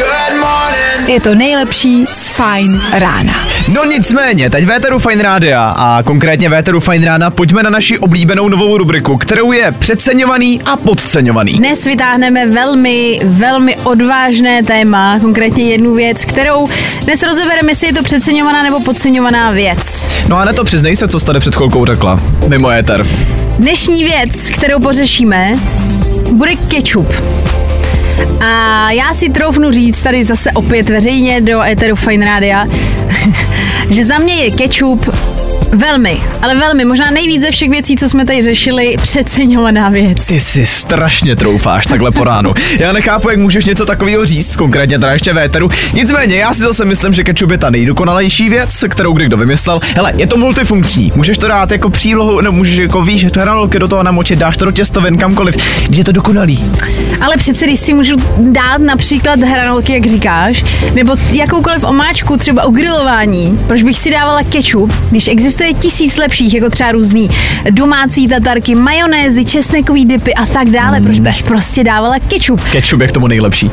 je 1.06 1.20
to 1.20 1.34
nejlepší 1.34 2.06
z 2.06 2.28
Fine 2.28 2.80
rána. 2.92 3.32
No 3.74 3.84
nicméně, 3.84 4.50
teď 4.50 4.64
Véteru 4.64 4.98
Fine 4.98 5.22
Rádia 5.22 5.64
a 5.64 6.02
konkrétně 6.02 6.48
Véteru 6.48 6.80
Fine 6.80 7.06
Rána 7.06 7.30
pojďme 7.30 7.62
na 7.62 7.70
naši 7.70 7.98
oblíbenou 7.98 8.48
novou 8.48 8.78
rubriku, 8.78 9.16
kterou 9.16 9.52
je 9.52 9.72
přeceňovaný 9.72 10.62
a 10.62 10.76
podceňovaný. 10.76 11.52
Dnes 11.52 11.84
vytáhneme 11.84 12.46
velmi, 12.46 13.20
velmi 13.24 13.76
odvážné 13.76 14.62
téma, 14.62 15.18
konkrétně 15.20 15.64
jednu 15.64 15.94
věc, 15.94 16.24
kterou 16.24 16.68
dnes 17.04 17.22
rozebereme, 17.22 17.70
jestli 17.70 17.86
je 17.86 17.94
to 17.94 18.02
přeceňovaná 18.02 18.62
nebo 18.62 18.80
podceňovaná 18.80 19.50
věc. 19.50 20.08
No 20.28 20.36
a 20.36 20.44
ne 20.44 20.52
to 20.52 20.64
přiznej 20.64 20.96
se, 20.96 21.08
co 21.08 21.20
tady 21.20 21.40
před 21.40 21.54
chvilkou 21.54 21.86
řekla. 21.86 22.20
Mimo 22.48 22.70
éter. 22.70 23.06
Dnešní 23.58 24.04
věc, 24.04 24.50
kterou 24.50 24.80
pořešíme, 24.80 25.52
bude 26.32 26.56
ketchup. 26.56 27.12
A 28.40 28.90
já 28.90 29.14
si 29.14 29.28
troufnu 29.28 29.70
říct 29.70 30.02
tady 30.02 30.24
zase 30.24 30.52
opět 30.52 30.90
veřejně 30.90 31.40
do 31.40 31.62
Eteru 31.62 31.96
Fine 31.96 32.26
Rádia, 32.26 32.66
že 33.90 34.04
za 34.04 34.18
mě 34.18 34.34
je 34.34 34.50
ketchup 34.50 35.16
velmi, 35.74 36.20
ale 36.42 36.54
velmi, 36.54 36.84
možná 36.84 37.10
nejvíc 37.10 37.42
ze 37.42 37.50
všech 37.50 37.70
věcí, 37.70 37.96
co 37.96 38.08
jsme 38.08 38.26
tady 38.26 38.42
řešili, 38.42 38.96
přeceňovaná 39.02 39.88
věc. 39.88 40.26
Ty 40.26 40.40
si 40.40 40.66
strašně 40.66 41.36
troufáš 41.36 41.86
takhle 41.86 42.10
po 42.10 42.24
ránu. 42.24 42.54
Já 42.78 42.92
nechápu, 42.92 43.30
jak 43.30 43.38
můžeš 43.38 43.64
něco 43.64 43.86
takového 43.86 44.26
říct, 44.26 44.56
konkrétně 44.56 44.98
teda 44.98 45.12
ještě 45.12 45.32
véteru. 45.32 45.68
Nicméně, 45.92 46.36
já 46.36 46.54
si 46.54 46.60
zase 46.60 46.84
myslím, 46.84 47.12
že 47.12 47.24
ketchup 47.24 47.50
je 47.50 47.58
ta 47.58 47.70
nejdokonalejší 47.70 48.48
věc, 48.48 48.84
kterou 48.88 49.12
kdy 49.12 49.26
kdo 49.26 49.36
vymyslel. 49.36 49.80
Hele, 49.94 50.12
je 50.16 50.26
to 50.26 50.36
multifunkční. 50.36 51.12
Můžeš 51.14 51.38
to 51.38 51.48
dát 51.48 51.70
jako 51.70 51.90
přílohu, 51.90 52.40
nebo 52.40 52.56
můžeš 52.56 52.76
jako 52.76 53.02
víš, 53.02 53.20
že 53.20 53.30
to 53.30 53.40
hranolky 53.40 53.78
do 53.78 53.88
toho 53.88 54.02
namočit, 54.02 54.38
dáš 54.38 54.56
to 54.56 54.64
do 54.64 54.70
těstovin 54.70 55.18
kamkoliv. 55.18 55.56
Je 55.90 56.04
to 56.04 56.12
dokonalý. 56.12 56.64
Ale 57.20 57.36
přece, 57.36 57.66
když 57.66 57.80
si 57.80 57.94
můžu 57.94 58.16
dát 58.38 58.78
například 58.78 59.40
hranolky, 59.40 59.92
jak 59.92 60.06
říkáš, 60.06 60.64
nebo 60.94 61.16
jakoukoliv 61.32 61.84
omáčku, 61.84 62.36
třeba 62.36 62.64
u 62.64 62.70
grilování, 62.70 63.58
proč 63.66 63.82
bych 63.82 63.96
si 63.96 64.10
dávala 64.10 64.42
ketchup, 64.42 64.92
když 65.10 65.28
existuje 65.28 65.63
tisíc 65.72 66.16
lepších, 66.16 66.54
jako 66.54 66.70
třeba 66.70 66.92
různý 66.92 67.28
domácí 67.70 68.28
tatarky, 68.28 68.74
majonézy, 68.74 69.44
česnekový 69.44 70.04
dipy 70.04 70.34
a 70.34 70.46
tak 70.46 70.70
dále, 70.70 71.00
proč 71.00 71.20
bych 71.20 71.42
prostě 71.42 71.84
dávala 71.84 72.18
ketchup. 72.28 72.60
Ketchup 72.72 73.00
je 73.00 73.06
k 73.06 73.12
tomu 73.12 73.26
nejlepší. 73.26 73.70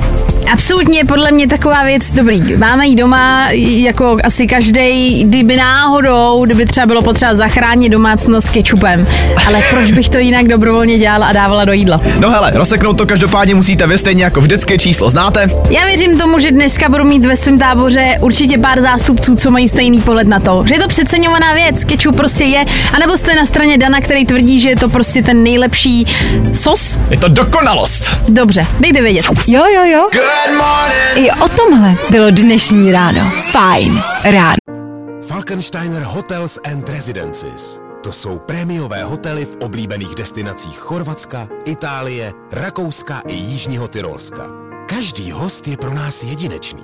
Absolutně 0.53 1.05
podle 1.05 1.31
mě 1.31 1.47
taková 1.47 1.83
věc 1.83 2.11
dobrý. 2.11 2.41
Máme 2.57 2.87
ji 2.87 2.95
doma, 2.95 3.47
jako 3.51 4.17
asi 4.23 4.47
každý, 4.47 5.23
kdyby 5.23 5.55
náhodou, 5.55 6.45
kdyby 6.45 6.65
třeba 6.65 6.85
bylo 6.85 7.01
potřeba 7.01 7.35
zachránit 7.35 7.89
domácnost 7.89 8.49
ketchupem. 8.49 9.07
Ale 9.47 9.61
proč 9.69 9.91
bych 9.91 10.09
to 10.09 10.17
jinak 10.17 10.47
dobrovolně 10.47 10.99
dělala 10.99 11.27
a 11.27 11.31
dávala 11.31 11.65
do 11.65 11.73
jídla? 11.73 12.01
No 12.19 12.29
hele, 12.29 12.51
rozseknout 12.55 12.97
to 12.97 13.05
každopádně 13.05 13.55
musíte 13.55 13.87
vy 13.87 13.97
stejně 13.97 14.23
jako 14.23 14.41
vždycky 14.41 14.77
číslo 14.77 15.09
znáte. 15.09 15.49
Já 15.69 15.85
věřím 15.85 16.17
tomu, 16.17 16.39
že 16.39 16.51
dneska 16.51 16.89
budu 16.89 17.03
mít 17.03 17.25
ve 17.25 17.37
svém 17.37 17.57
táboře 17.59 18.17
určitě 18.21 18.57
pár 18.57 18.81
zástupců, 18.81 19.35
co 19.35 19.51
mají 19.51 19.69
stejný 19.69 20.01
pohled 20.01 20.27
na 20.27 20.39
to. 20.39 20.63
Že 20.67 20.75
je 20.75 20.79
to 20.79 20.87
přeceňovaná 20.87 21.53
věc, 21.53 21.80
ketchup 21.85 22.15
prostě 22.15 22.43
je. 22.43 22.65
A 22.93 22.99
nebo 22.99 23.17
jste 23.17 23.35
na 23.35 23.45
straně 23.45 23.77
Dana, 23.77 24.01
který 24.01 24.25
tvrdí, 24.25 24.59
že 24.59 24.69
je 24.69 24.75
to 24.75 24.89
prostě 24.89 25.23
ten 25.23 25.43
nejlepší 25.43 26.05
sos? 26.53 26.97
Je 27.09 27.17
to 27.17 27.27
dokonalost. 27.27 28.11
Dobře, 28.29 28.67
dejte 28.79 29.01
vědět. 29.01 29.25
Jo, 29.47 29.63
jo, 29.75 29.83
jo. 29.83 30.09
I 31.15 31.31
o 31.31 31.49
tomhle 31.49 31.95
bylo 32.09 32.29
dnešní 32.31 32.91
ráno. 32.91 33.31
Fajn 33.51 34.01
ráno. 34.23 34.55
Falkensteiner 35.27 36.01
Hotels 36.01 36.59
and 36.63 36.89
Residences. 36.89 37.79
To 38.03 38.13
jsou 38.13 38.39
prémiové 38.39 39.03
hotely 39.03 39.45
v 39.45 39.57
oblíbených 39.61 40.15
destinacích 40.15 40.77
Chorvatska, 40.77 41.47
Itálie, 41.65 42.33
Rakouska 42.51 43.21
i 43.27 43.33
Jižního 43.33 43.87
Tyrolska. 43.87 44.43
Každý 44.89 45.31
host 45.31 45.67
je 45.67 45.77
pro 45.77 45.93
nás 45.93 46.23
jedinečný. 46.23 46.83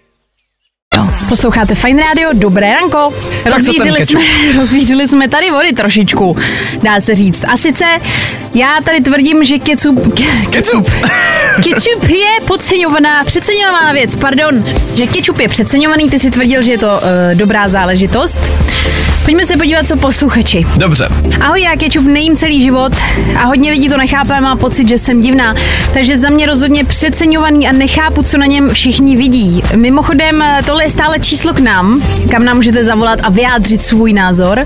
Posloucháte 1.29 1.75
Fine 1.75 2.03
Radio, 2.03 2.29
dobré 2.33 2.73
ranko. 2.73 3.13
Rozvířili 3.45 4.05
jsme, 4.05 4.19
rozvířili 4.57 5.07
jsme 5.07 5.29
tady 5.29 5.51
vody 5.51 5.73
trošičku, 5.73 6.37
dá 6.83 7.01
se 7.01 7.15
říct. 7.15 7.43
A 7.47 7.57
sice 7.57 7.85
já 8.53 8.77
tady 8.83 9.01
tvrdím, 9.01 9.43
že 9.43 9.59
ketchup, 9.59 10.13
ke, 10.13 10.23
Ketchup. 10.49 10.89
ketchup 11.55 12.03
je 12.09 12.45
podceňovaná, 12.47 13.23
přeceňovaná 13.23 13.93
věc, 13.93 14.15
pardon. 14.15 14.63
Že 14.95 15.07
ketchup 15.07 15.39
je 15.39 15.47
přeceňovaný, 15.47 16.09
ty 16.09 16.19
si 16.19 16.31
tvrdil, 16.31 16.61
že 16.63 16.71
je 16.71 16.77
to 16.77 16.87
uh, 16.87 17.35
dobrá 17.37 17.69
záležitost. 17.69 18.37
Pojďme 19.25 19.45
se 19.45 19.57
podívat, 19.57 19.87
co 19.87 19.95
posluchači. 19.95 20.65
Dobře. 20.77 21.09
Ahoj, 21.41 21.61
já 21.61 21.75
ketchup 21.75 22.05
nejím 22.05 22.35
celý 22.35 22.61
život 22.61 22.93
a 23.35 23.45
hodně 23.45 23.71
lidí 23.71 23.89
to 23.89 23.97
nechápe 23.97 24.33
a 24.33 24.41
má 24.41 24.55
pocit, 24.55 24.89
že 24.89 24.97
jsem 24.97 25.21
divná. 25.21 25.55
Takže 25.93 26.17
za 26.17 26.29
mě 26.29 26.45
rozhodně 26.45 26.85
přeceňovaný 26.85 27.67
a 27.67 27.71
nechápu, 27.71 28.23
co 28.23 28.37
na 28.37 28.45
něm 28.45 28.69
všichni 28.69 29.17
vidí. 29.17 29.63
Mimochodem, 29.75 30.43
tohle 30.65 30.83
je 30.83 30.89
stále 30.89 31.19
číslo 31.19 31.53
k 31.53 31.59
nám, 31.59 32.01
kam 32.31 32.45
nám 32.45 32.55
můžete 32.57 32.83
zavolat 32.83 33.19
a 33.23 33.29
vyjádřit 33.29 33.81
svůj 33.81 34.13
názor. 34.13 34.65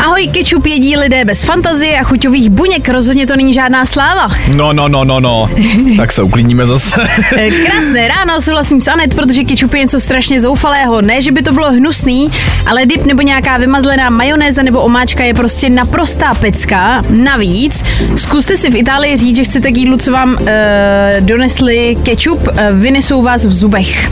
Ahoj, 0.00 0.28
ketchup 0.32 0.66
jedí 0.66 0.96
lidé 0.96 1.24
bez 1.24 1.42
fantazie 1.42 2.00
a 2.00 2.02
chuťových 2.04 2.50
buněk, 2.50 2.88
rozhodně 2.88 3.26
to 3.26 3.36
není 3.36 3.54
žádná 3.54 3.86
sláva. 3.86 4.28
No, 4.56 4.72
no, 4.72 4.88
no, 4.88 5.04
no, 5.04 5.20
no. 5.20 5.48
tak 5.96 6.12
se 6.12 6.22
uklidníme 6.22 6.66
zase. 6.66 7.08
Eh, 7.36 7.50
Krásné 7.50 8.08
ráno, 8.08 8.40
souhlasím 8.40 8.80
s 8.80 8.88
Anet, 8.88 9.14
protože 9.14 9.44
ketchup 9.44 9.74
je 9.74 9.80
něco 9.80 10.00
strašně 10.00 10.40
zoufalého. 10.40 11.02
Ne, 11.02 11.22
že 11.22 11.32
by 11.32 11.42
to 11.42 11.52
bylo 11.52 11.72
hnusný, 11.72 12.30
ale 12.66 12.86
dip 12.86 13.06
nebo 13.06 13.22
nějaká 13.22 13.56
vymazlená 13.56 14.10
majonéza 14.10 14.62
nebo 14.62 14.80
omáčka 14.80 15.24
je 15.24 15.34
prostě 15.34 15.70
naprostá 15.70 16.34
pecka. 16.34 17.02
Navíc, 17.10 17.84
zkuste 18.16 18.56
si 18.56 18.70
v 18.70 18.76
Itálii 18.76 19.16
říct, 19.16 19.36
že 19.36 19.44
chcete 19.44 19.70
k 19.72 19.76
jídlu, 19.76 19.96
co 19.96 20.12
vám 20.12 20.38
eh, 20.46 21.16
donesli 21.20 21.96
ketchup, 22.02 22.48
eh, 22.56 22.68
vynesou 22.72 23.22
vás 23.22 23.46
v 23.46 23.52
zubech. 23.52 24.10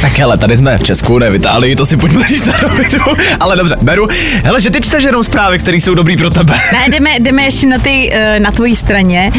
tak 0.00 0.18
hele, 0.18 0.38
tady 0.38 0.56
jsme 0.56 0.78
v 0.78 0.82
Česku, 0.82 1.18
ne 1.18 1.30
v 1.30 1.34
Itálii, 1.34 1.76
to 1.76 1.86
si 1.86 1.96
pojďme 1.96 2.26
říct 2.28 2.46
na 2.46 2.54
rovinu. 2.62 3.04
Ale 3.40 3.56
dobře, 3.56 3.76
beru. 3.82 4.08
Hele, 4.44 4.60
že 4.60 4.70
ty 4.70 4.80
čteš 4.80 5.01
jenom 5.06 5.24
zprávy, 5.24 5.58
které 5.58 5.76
jsou 5.76 5.94
dobrý 5.94 6.16
pro 6.16 6.30
tebe. 6.30 6.58
Ne, 6.72 6.88
jdeme, 6.88 7.10
jdeme 7.18 7.44
ještě 7.44 7.66
na, 7.66 7.78
ty, 7.78 8.10
eh, 8.12 8.40
na 8.40 8.50
tvojí 8.50 8.76
straně. 8.76 9.32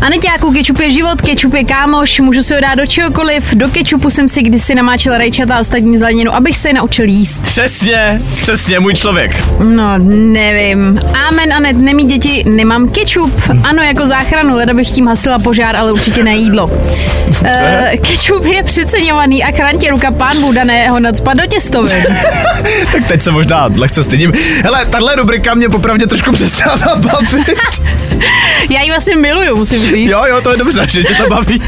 Aneťáku, 0.00 0.52
ketchup 0.52 0.80
je 0.80 0.90
život, 0.90 1.22
ketchup 1.22 1.54
je 1.54 1.64
kámoš, 1.64 2.20
můžu 2.20 2.42
si 2.42 2.54
ho 2.54 2.60
dát 2.60 2.74
do 2.74 2.86
čehokoliv. 2.86 3.54
Do 3.54 3.68
ketchupu 3.68 4.10
jsem 4.10 4.28
si 4.28 4.42
kdysi 4.42 4.74
namáčela 4.74 5.18
rajčata 5.18 5.54
a 5.54 5.60
ostatní 5.60 5.98
zeleninu, 5.98 6.34
abych 6.34 6.56
se 6.56 6.68
je 6.68 6.72
naučil 6.72 7.04
jíst. 7.04 7.42
Přesně, 7.42 8.18
přesně, 8.40 8.80
můj 8.80 8.94
člověk. 8.94 9.44
No, 9.64 9.98
nevím. 10.32 11.00
Amen, 11.28 11.52
Anet, 11.52 11.76
nemí 11.76 12.04
děti, 12.04 12.44
nemám 12.46 12.88
ketchup. 12.88 13.40
Ano, 13.64 13.82
jako 13.82 14.06
záchranu, 14.06 14.56
leda 14.56 14.74
bych 14.74 14.90
tím 14.90 15.06
hasila 15.06 15.38
požár, 15.38 15.76
ale 15.76 15.92
určitě 15.92 16.24
ne 16.24 16.36
jídlo. 16.36 16.66
Uh, 16.66 17.50
ketchup 17.90 18.44
je 18.44 18.62
přeceňovaný 18.62 19.44
a 19.44 19.52
chraň 19.52 19.78
tě 19.78 19.90
ruka 19.90 20.10
pán 20.10 20.40
Buda, 20.40 20.64
ne 20.64 20.88
ho 20.88 21.00
nadspat 21.00 21.36
do 21.36 21.46
těstovin. 21.46 22.04
Tak 22.92 23.04
teď 23.08 23.22
se 23.22 23.30
možná 23.30 23.68
lehce 23.76 24.02
stydím. 24.02 24.32
Hele, 24.64 24.86
tahle 24.86 25.03
tahle 25.04 25.22
rubrika 25.22 25.54
mě 25.54 25.68
popravdě 25.68 26.06
trošku 26.06 26.32
přestává 26.32 26.96
bavit. 26.96 27.50
Já 28.70 28.82
ji 28.82 28.90
vlastně 28.90 29.16
miluju, 29.16 29.56
musím 29.56 29.78
říct. 29.78 30.10
Jo, 30.10 30.24
jo, 30.28 30.40
to 30.40 30.50
je 30.50 30.56
dobře, 30.56 30.86
že 30.88 31.02
tě 31.02 31.14
to 31.14 31.28
baví. 31.28 31.62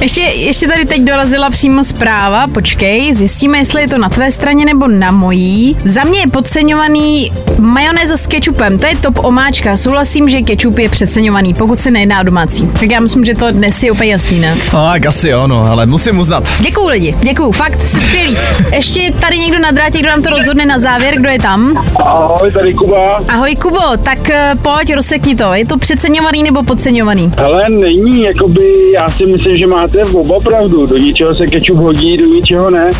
Ještě, 0.00 0.20
ještě 0.20 0.68
tady 0.68 0.84
teď 0.84 1.02
dorazila 1.02 1.50
přímo 1.50 1.84
zpráva, 1.84 2.46
počkej, 2.46 3.14
zjistíme, 3.14 3.58
jestli 3.58 3.80
je 3.82 3.88
to 3.88 3.98
na 3.98 4.08
tvé 4.08 4.32
straně 4.32 4.64
nebo 4.64 4.88
na 4.88 5.10
mojí. 5.10 5.76
Za 5.84 6.04
mě 6.04 6.20
je 6.20 6.26
podceňovaný 6.26 7.32
majonéza 7.58 8.16
s 8.16 8.26
kečupem, 8.26 8.78
to 8.78 8.86
je 8.86 8.96
top 8.96 9.24
omáčka. 9.24 9.76
Souhlasím, 9.76 10.28
že 10.28 10.42
kečup 10.42 10.78
je 10.78 10.88
přeceňovaný, 10.88 11.54
pokud 11.54 11.80
se 11.80 11.90
nejedná 11.90 12.20
o 12.20 12.22
domácí. 12.24 12.66
Tak 12.80 12.90
já 12.90 13.00
myslím, 13.00 13.24
že 13.24 13.34
to 13.34 13.50
dnes 13.50 13.82
je 13.82 13.92
úplně 13.92 14.12
jasný, 14.12 14.40
ne? 14.40 14.56
No, 14.72 14.88
tak 14.92 15.06
asi 15.06 15.28
jo, 15.28 15.46
no, 15.46 15.64
ale 15.64 15.86
musím 15.86 16.18
uznat. 16.18 16.52
Děkuju 16.60 16.88
lidi, 16.88 17.14
děkuju, 17.22 17.52
fakt, 17.52 17.86
jste 17.88 18.00
skvělý. 18.00 18.36
Ještě 18.72 19.12
tady 19.20 19.38
někdo 19.38 19.58
na 19.58 19.70
drátě, 19.70 19.98
kdo 19.98 20.08
nám 20.08 20.22
to 20.22 20.30
rozhodne 20.30 20.66
na 20.66 20.78
závěr, 20.78 21.14
kdo 21.18 21.28
je 21.28 21.38
tam? 21.38 21.86
Ahoj, 21.96 22.52
tady 22.52 22.74
Kuba. 22.78 23.18
Ahoj 23.28 23.54
Kubo, 23.56 23.96
tak 24.04 24.30
eh, 24.30 24.52
pojď, 24.62 24.94
rozsekni 24.94 25.36
to. 25.36 25.54
Je 25.54 25.66
to 25.66 25.78
přeceňovaný 25.78 26.42
nebo 26.42 26.62
podceňovaný? 26.62 27.32
Ale 27.36 27.62
není, 27.68 28.22
jakoby, 28.22 28.92
já 28.94 29.08
si 29.08 29.26
myslím, 29.26 29.56
že 29.56 29.66
máte 29.66 30.04
oba 30.04 30.40
pravdu. 30.40 30.86
Do 30.86 30.96
něčeho 30.96 31.34
se 31.34 31.46
kečup 31.46 31.76
hodí, 31.76 32.16
do 32.16 32.26
něčeho 32.26 32.70
ne. 32.70 32.90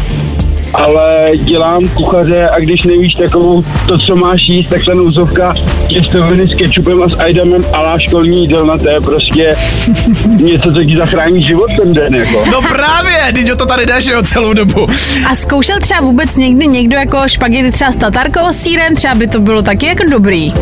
Ale 0.75 1.31
dělám 1.35 1.89
kuchaře 1.89 2.49
a 2.49 2.59
když 2.61 2.83
nevíš 2.85 3.15
takovou 3.15 3.63
to, 3.87 3.99
co 3.99 4.17
máš 4.17 4.41
jíst, 4.49 4.69
tak 4.71 4.85
ta 4.87 4.95
nouzovka 4.95 5.55
těstoviny 5.89 6.49
s 6.53 6.55
kečupem 6.57 7.03
a 7.03 7.09
s 7.11 7.19
ajdamem 7.19 7.61
a 7.75 7.81
lá 7.81 7.99
školní 7.99 8.43
jídelna, 8.43 8.79
to 8.79 8.91
je 8.91 9.01
prostě 9.01 9.57
něco, 10.27 10.73
co 10.73 10.85
ti 10.85 10.97
zachrání 10.97 11.45
život 11.45 11.71
ten 11.81 11.93
den, 11.95 12.15
jako. 12.15 12.45
No 12.51 12.63
právě, 12.63 13.19
teď 13.35 13.53
o 13.53 13.57
to 13.57 13.67
tady 13.67 13.87
jdeš, 13.87 14.07
jo, 14.07 14.23
celou 14.23 14.53
dobu. 14.53 14.87
A 15.31 15.35
zkoušel 15.35 15.81
třeba 15.81 16.01
vůbec 16.01 16.37
někdy 16.37 16.67
někdo 16.67 16.97
jako 16.97 17.19
špagety 17.27 17.73
třeba 17.73 17.93
s 17.93 17.97
tatarkou 17.97 18.53
s 18.53 18.57
sírem? 18.57 18.95
Třeba 18.95 19.15
by 19.15 19.27
to 19.27 19.41
bylo 19.41 19.63
taky 19.63 19.87
jako 19.87 20.03
dobrý. 20.11 20.53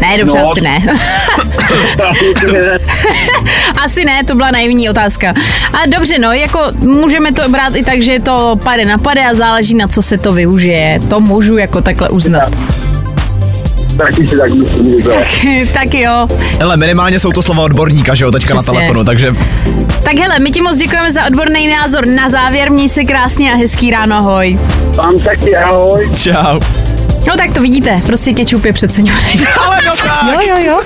Ne, 0.00 0.18
dobře, 0.18 0.38
No. 0.38 0.50
asi 0.50 0.60
ne. 0.60 0.80
asi 3.84 4.04
ne, 4.04 4.24
to 4.24 4.34
byla 4.34 4.50
naivní 4.50 4.90
otázka. 4.90 5.34
A 5.82 5.86
dobře, 5.86 6.18
no, 6.18 6.32
jako 6.32 6.60
můžeme 6.80 7.32
to 7.32 7.48
brát 7.48 7.76
i 7.76 7.84
tak, 7.84 8.02
že 8.02 8.12
je 8.12 8.20
to 8.20 8.56
pade 8.64 8.84
na 8.84 8.98
pade 8.98 9.27
a 9.30 9.34
záleží 9.34 9.74
na 9.74 9.88
co 9.88 10.02
se 10.02 10.18
to 10.18 10.32
využije. 10.32 11.00
To 11.08 11.20
můžu 11.20 11.56
jako 11.56 11.80
takhle 11.80 12.08
uznat. 12.08 12.48
Taky 13.98 14.26
si 14.26 14.36
tak 14.36 14.50
myslím, 14.54 15.00
že 15.00 15.08
tak 15.72 15.94
jo. 15.94 16.28
Hele, 16.58 16.76
minimálně 16.76 17.18
jsou 17.18 17.32
to 17.32 17.42
slova 17.42 17.62
odborníka, 17.62 18.14
že 18.14 18.24
jo, 18.24 18.30
teďka 18.30 18.54
na 18.54 18.62
Přesně. 18.62 18.78
telefonu, 18.78 19.04
takže 19.04 19.34
Tak 20.04 20.14
hele, 20.14 20.38
my 20.38 20.50
ti 20.50 20.60
moc 20.62 20.76
děkujeme 20.76 21.12
za 21.12 21.26
odborný 21.26 21.68
názor. 21.68 22.06
Na 22.06 22.30
závěr 22.30 22.70
měj 22.70 22.88
se 22.88 23.04
krásně 23.04 23.52
a 23.52 23.56
hezký 23.56 23.90
ráno, 23.90 24.16
ahoj. 24.16 24.58
Vám 24.96 25.18
taky 25.18 25.56
ahoj. 25.56 26.10
čau. 26.16 26.60
No 27.28 27.36
tak 27.36 27.54
to 27.54 27.60
vidíte, 27.60 28.02
prostě 28.06 28.32
kečup 28.32 28.64
je 28.64 28.72
přeceňovaný. 28.72 29.34
Ale 29.66 29.78
no 29.86 29.92
tak. 30.02 30.22
Jo, 30.32 30.40
jo, 30.48 30.56
jo. 30.66 30.80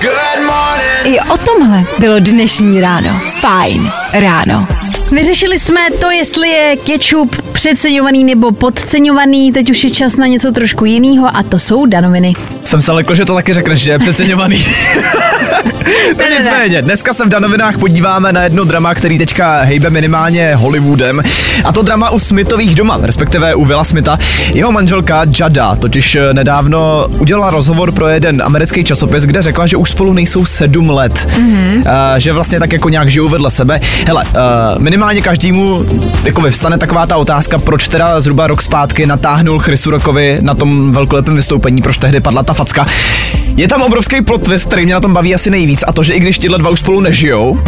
I 1.03 1.19
o 1.19 1.37
tomhle 1.37 1.83
bylo 1.99 2.19
dnešní 2.19 2.81
ráno. 2.81 3.09
Fajn 3.39 3.91
ráno. 4.13 4.67
Vyřešili 5.11 5.59
jsme 5.59 5.79
to, 6.01 6.11
jestli 6.11 6.49
je 6.49 6.75
kečup 6.75 7.35
přeceňovaný 7.53 8.23
nebo 8.23 8.51
podceňovaný. 8.51 9.51
Teď 9.51 9.69
už 9.69 9.83
je 9.83 9.89
čas 9.89 10.15
na 10.15 10.27
něco 10.27 10.51
trošku 10.51 10.85
jiného 10.85 11.37
a 11.37 11.43
to 11.43 11.59
jsou 11.59 11.85
danoviny. 11.85 12.33
Jsem 12.63 12.81
se 12.81 12.91
lekl, 12.91 13.15
že 13.15 13.25
to 13.25 13.33
taky 13.33 13.53
řekneš, 13.53 13.81
že 13.81 13.91
je 13.91 13.99
přeceňovaný. 13.99 14.65
no 16.17 16.25
nicméně, 16.37 16.81
dneska 16.81 17.13
se 17.13 17.25
v 17.25 17.29
Danovinách 17.29 17.77
podíváme 17.77 18.33
na 18.33 18.43
jedno 18.43 18.63
drama, 18.63 18.95
který 18.95 19.17
teďka 19.17 19.61
hejbe 19.61 19.89
minimálně 19.89 20.55
Hollywoodem. 20.55 21.21
A 21.63 21.71
to 21.71 21.81
drama 21.81 22.09
u 22.09 22.19
Smithových 22.19 22.75
doma, 22.75 22.99
respektive 23.01 23.55
u 23.55 23.65
Willa 23.65 23.83
Smitha. 23.83 24.19
Jeho 24.53 24.71
manželka 24.71 25.25
Jada 25.39 25.75
totiž 25.75 26.15
eh, 26.15 26.33
nedávno 26.33 27.07
udělala 27.19 27.49
rozhovor 27.49 27.91
pro 27.91 28.07
jeden 28.07 28.41
americký 28.45 28.83
časopis, 28.83 29.23
kde 29.23 29.41
řekla, 29.41 29.67
že 29.67 29.77
už 29.77 29.89
spolu 29.89 30.13
nejsou 30.13 30.45
sedm 30.45 30.89
let. 30.89 31.13
Mm-hmm. 31.13 31.77
Uh, 31.77 32.17
že 32.17 32.33
vlastně 32.33 32.59
tak 32.59 32.73
jako 32.73 32.89
nějak 32.89 33.11
žijou 33.11 33.27
vedle 33.27 33.51
sebe. 33.51 33.79
Hele, 34.05 34.23
uh, 34.23 34.81
minimálně 34.81 35.21
každému 35.21 35.85
jako 36.23 36.41
vyvstane 36.41 36.77
taková 36.77 37.05
ta 37.05 37.17
otázka, 37.17 37.52
proč 37.59 37.87
teda 37.87 38.21
zhruba 38.21 38.47
rok 38.47 38.61
zpátky 38.61 39.05
natáhnul 39.05 39.59
Chrisu 39.59 39.91
Rockovi 39.91 40.37
na 40.41 40.53
tom 40.53 40.91
velkolepém 40.91 41.35
vystoupení, 41.35 41.81
proč 41.81 41.97
tehdy 41.97 42.19
padla 42.19 42.43
ta 42.43 42.53
facka. 42.53 42.85
Je 43.55 43.67
tam 43.67 43.81
obrovský 43.81 44.21
plot 44.21 44.43
twist, 44.43 44.65
který 44.65 44.85
mě 44.85 44.93
na 44.93 45.01
tom 45.01 45.13
baví 45.13 45.35
asi 45.35 45.51
nejvíc, 45.51 45.83
a 45.87 45.93
to, 45.93 46.03
že 46.03 46.13
i 46.13 46.19
když 46.19 46.39
tyhle 46.39 46.57
dva 46.57 46.69
už 46.69 46.79
spolu 46.79 46.99
nežijou, 46.99 47.59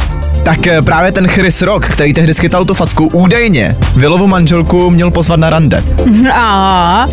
tak 0.46 0.68
eh, 0.68 0.82
právě 0.82 1.12
ten 1.12 1.28
Chris 1.28 1.62
Rock, 1.62 1.86
který 1.86 2.14
tehdy 2.14 2.34
skytal 2.34 2.66
tu 2.66 2.74
facku, 2.74 3.10
údajně 3.14 3.76
Willovu 3.96 4.28
manželku 4.28 4.90
měl 4.90 5.12
pozvat 5.12 5.40
na 5.40 5.50
rande. 5.50 5.84
A 6.34 7.06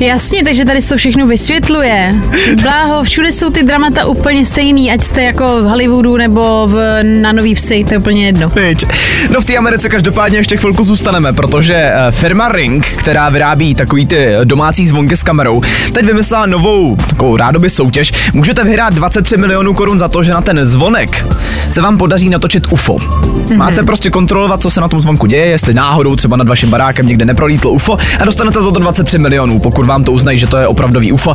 jasně, 0.00 0.44
takže 0.44 0.64
tady 0.64 0.82
se 0.82 0.88
to 0.88 0.96
všechno 0.96 1.26
vysvětluje. 1.26 2.14
Bláho, 2.62 3.04
všude 3.04 3.32
jsou 3.32 3.50
ty 3.50 3.62
dramata 3.62 4.06
úplně 4.06 4.46
stejný, 4.46 4.92
ať 4.92 5.00
jste 5.00 5.22
jako 5.22 5.44
v 5.44 5.64
Hollywoodu 5.64 6.16
nebo 6.16 6.66
v, 6.66 7.02
na 7.02 7.32
Nový 7.32 7.54
vsi, 7.54 7.84
to 7.88 7.94
je 7.94 7.98
úplně 7.98 8.26
jedno. 8.26 8.48
Viď. 8.48 8.86
No 9.32 9.40
v 9.40 9.44
té 9.44 9.56
Americe 9.56 9.88
každopádně 9.88 10.38
ještě 10.38 10.56
chvilku 10.56 10.84
zůstaneme, 10.84 11.32
protože 11.32 11.69
eh, 11.76 12.12
firma 12.12 12.48
Ring, 12.48 12.86
která 12.86 13.28
vyrábí 13.28 13.74
takový 13.74 14.06
ty 14.06 14.28
domácí 14.44 14.86
zvonky 14.86 15.16
s 15.16 15.22
kamerou, 15.22 15.62
teď 15.92 16.06
vymyslela 16.06 16.46
novou 16.46 16.96
takovou 16.96 17.36
rádoby 17.36 17.70
soutěž. 17.70 18.12
Můžete 18.32 18.64
vyhrát 18.64 18.94
23 18.94 19.36
milionů 19.36 19.74
korun 19.74 19.98
za 19.98 20.08
to, 20.08 20.22
že 20.22 20.32
na 20.32 20.40
ten 20.40 20.66
zvonek 20.66 21.26
se 21.70 21.80
vám 21.80 21.98
podaří 21.98 22.30
natočit 22.30 22.72
UFO. 22.72 22.94
Mm-hmm. 22.94 23.56
Máte 23.56 23.82
prostě 23.82 24.10
kontrolovat, 24.10 24.62
co 24.62 24.70
se 24.70 24.80
na 24.80 24.88
tom 24.88 25.00
zvonku 25.00 25.26
děje, 25.26 25.46
jestli 25.46 25.74
náhodou 25.74 26.16
třeba 26.16 26.36
nad 26.36 26.48
vaším 26.48 26.70
barákem 26.70 27.06
někde 27.06 27.24
neprolítlo 27.24 27.70
UFO 27.70 27.98
a 28.20 28.24
dostanete 28.24 28.62
za 28.62 28.70
to 28.70 28.80
23 28.80 29.18
milionů, 29.18 29.58
pokud 29.58 29.86
vám 29.86 30.04
to 30.04 30.12
uznají, 30.12 30.38
že 30.38 30.46
to 30.46 30.56
je 30.56 30.66
opravdový 30.66 31.12
UFO. 31.12 31.34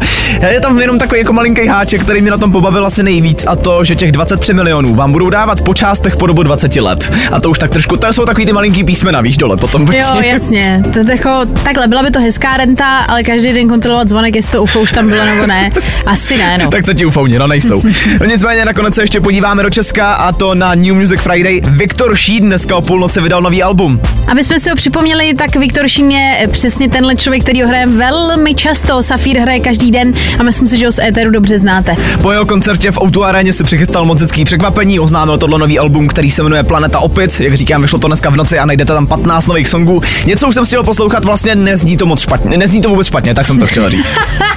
Je 0.49 0.59
tam 0.59 0.79
jenom 0.79 0.99
takový 0.99 1.19
jako 1.19 1.33
malinký 1.33 1.67
háček, 1.67 2.01
který 2.01 2.21
mě 2.21 2.31
na 2.31 2.37
tom 2.37 2.51
pobavil 2.51 2.85
asi 2.85 3.03
nejvíc 3.03 3.45
a 3.47 3.55
to, 3.55 3.83
že 3.83 3.95
těch 3.95 4.11
23 4.11 4.53
milionů 4.53 4.95
vám 4.95 5.11
budou 5.11 5.29
dávat 5.29 5.61
po 5.61 5.73
částech 5.73 6.15
po 6.17 6.27
dobu 6.27 6.43
20 6.43 6.75
let. 6.75 7.13
A 7.31 7.39
to 7.39 7.49
už 7.49 7.59
tak 7.59 7.71
trošku, 7.71 7.97
to 7.97 8.13
jsou 8.13 8.25
takový 8.25 8.45
ty 8.45 8.53
malinký 8.53 8.83
písmena, 8.83 9.21
víš, 9.21 9.37
dole 9.37 9.57
potom. 9.57 9.87
Jo, 9.93 10.21
jasně. 10.27 10.81
To 10.93 10.99
je 10.99 11.05
jako, 11.09 11.29
takhle, 11.63 11.87
byla 11.87 12.03
by 12.03 12.11
to 12.11 12.19
hezká 12.19 12.57
renta, 12.57 12.97
ale 12.97 13.23
každý 13.23 13.53
den 13.53 13.69
kontrolovat 13.69 14.09
zvonek, 14.09 14.35
jestli 14.35 14.51
to 14.51 14.63
UFO 14.63 14.79
už 14.79 14.91
tam 14.91 15.09
bylo 15.09 15.25
nebo 15.25 15.47
ne. 15.47 15.71
Asi 16.05 16.37
ne, 16.37 16.57
no. 16.63 16.69
tak 16.69 16.85
co 16.85 16.93
ti 16.93 17.05
ufouni, 17.05 17.39
no 17.39 17.47
nejsou. 17.47 17.81
No 18.19 18.25
nicméně 18.27 18.65
nakonec 18.65 18.95
se 18.95 19.03
ještě 19.03 19.19
podíváme 19.19 19.63
do 19.63 19.69
Česka 19.69 20.13
a 20.13 20.31
to 20.31 20.55
na 20.55 20.75
New 20.75 20.93
Music 20.95 21.21
Friday. 21.21 21.61
Viktor 21.67 22.15
Šíd 22.15 22.43
dneska 22.43 22.75
o 22.75 22.81
půlnoci 22.81 23.21
vydal 23.21 23.41
nový 23.41 23.63
album. 23.63 24.01
Aby 24.27 24.43
jsme 24.43 24.59
si 24.59 24.69
ho 24.69 24.75
připomněli, 24.75 25.33
tak 25.33 25.55
Viktor 25.55 25.87
Šín 25.87 26.11
je 26.11 26.47
přesně 26.51 26.89
tenhle 26.89 27.15
člověk, 27.15 27.43
který 27.43 27.61
ho 27.61 27.67
hrajeme 27.67 27.97
velmi 27.97 28.55
často. 28.55 29.03
Safír 29.03 29.39
hraje 29.39 29.59
každý 29.59 29.91
den 29.91 30.13
a 30.39 30.43
myslím 30.43 30.67
si, 30.67 30.77
že 30.77 30.85
ho 30.85 30.91
z 30.91 30.99
éteru 30.99 31.31
dobře 31.31 31.59
znáte. 31.59 31.95
Po 32.21 32.31
jeho 32.31 32.45
koncertě 32.45 32.91
v 32.91 33.01
Outu 33.01 33.23
Aréně 33.23 33.53
si 33.53 33.63
přichystal 33.63 34.05
moc 34.05 34.21
hezký 34.21 34.45
překvapení, 34.45 34.99
oznámil 34.99 35.37
tohle 35.37 35.59
nový 35.59 35.79
album, 35.79 36.07
který 36.07 36.31
se 36.31 36.43
jmenuje 36.43 36.63
Planeta 36.63 36.99
Opic. 36.99 37.39
Jak 37.39 37.53
říkám, 37.53 37.81
vyšlo 37.81 37.99
to 37.99 38.07
dneska 38.07 38.29
v 38.29 38.35
noci 38.35 38.59
a 38.59 38.65
najdete 38.65 38.93
tam 38.93 39.07
15 39.07 39.47
nových 39.47 39.67
songů. 39.67 40.01
Něco 40.25 40.47
už 40.47 40.55
jsem 40.55 40.65
chtěl 40.65 40.83
poslouchat, 40.83 41.25
vlastně 41.25 41.55
nezní 41.55 41.97
to 41.97 42.05
moc 42.05 42.21
špatně, 42.21 42.57
nezní 42.57 42.81
to 42.81 42.89
vůbec 42.89 43.07
špatně, 43.07 43.33
tak 43.33 43.47
jsem 43.47 43.59
to 43.59 43.67
chtěl 43.67 43.89
říct. 43.89 44.07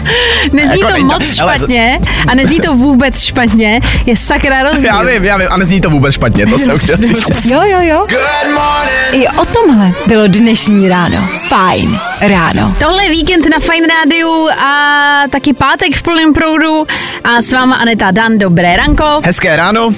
Nezní 0.52 0.80
Jako 0.80 0.92
to 0.96 1.04
moc 1.04 1.22
ale- 1.40 1.58
špatně 1.58 2.00
a 2.28 2.34
nezní 2.34 2.60
to 2.60 2.76
vůbec 2.76 3.20
špatně. 3.20 3.80
Je 4.06 4.16
sakra 4.16 4.62
rozdíl. 4.70 4.84
Já 4.84 5.02
vím, 5.02 5.24
já 5.24 5.36
vím, 5.36 5.46
a 5.50 5.56
nezní 5.56 5.80
to 5.80 5.90
vůbec 5.90 6.14
špatně, 6.14 6.46
to 6.46 6.58
jsem 6.58 6.78
chtěl 6.78 6.96
říct. 6.96 7.44
Jo, 7.44 7.60
jo, 7.64 7.78
jo. 7.82 8.06
I 9.12 9.28
o 9.28 9.44
tomhle 9.44 9.92
bylo 10.06 10.26
dnešní 10.26 10.88
ráno. 10.88 11.28
Fajn 11.48 11.98
ráno. 12.20 12.74
Tohle 12.78 13.04
je 13.04 13.10
víkend 13.10 13.44
na 13.50 13.58
Fine 13.60 13.86
Rádiu 13.86 14.48
a 14.58 15.22
taky 15.30 15.52
pátek 15.52 15.94
v 15.96 16.02
plném 16.02 16.32
proudu 16.34 16.86
a 17.24 17.42
s 17.42 17.52
váma 17.52 17.76
Aneta 17.76 18.10
Dan, 18.10 18.38
dobré 18.38 18.76
ranko. 18.76 19.20
Hezké 19.24 19.56
ráno. 19.56 19.90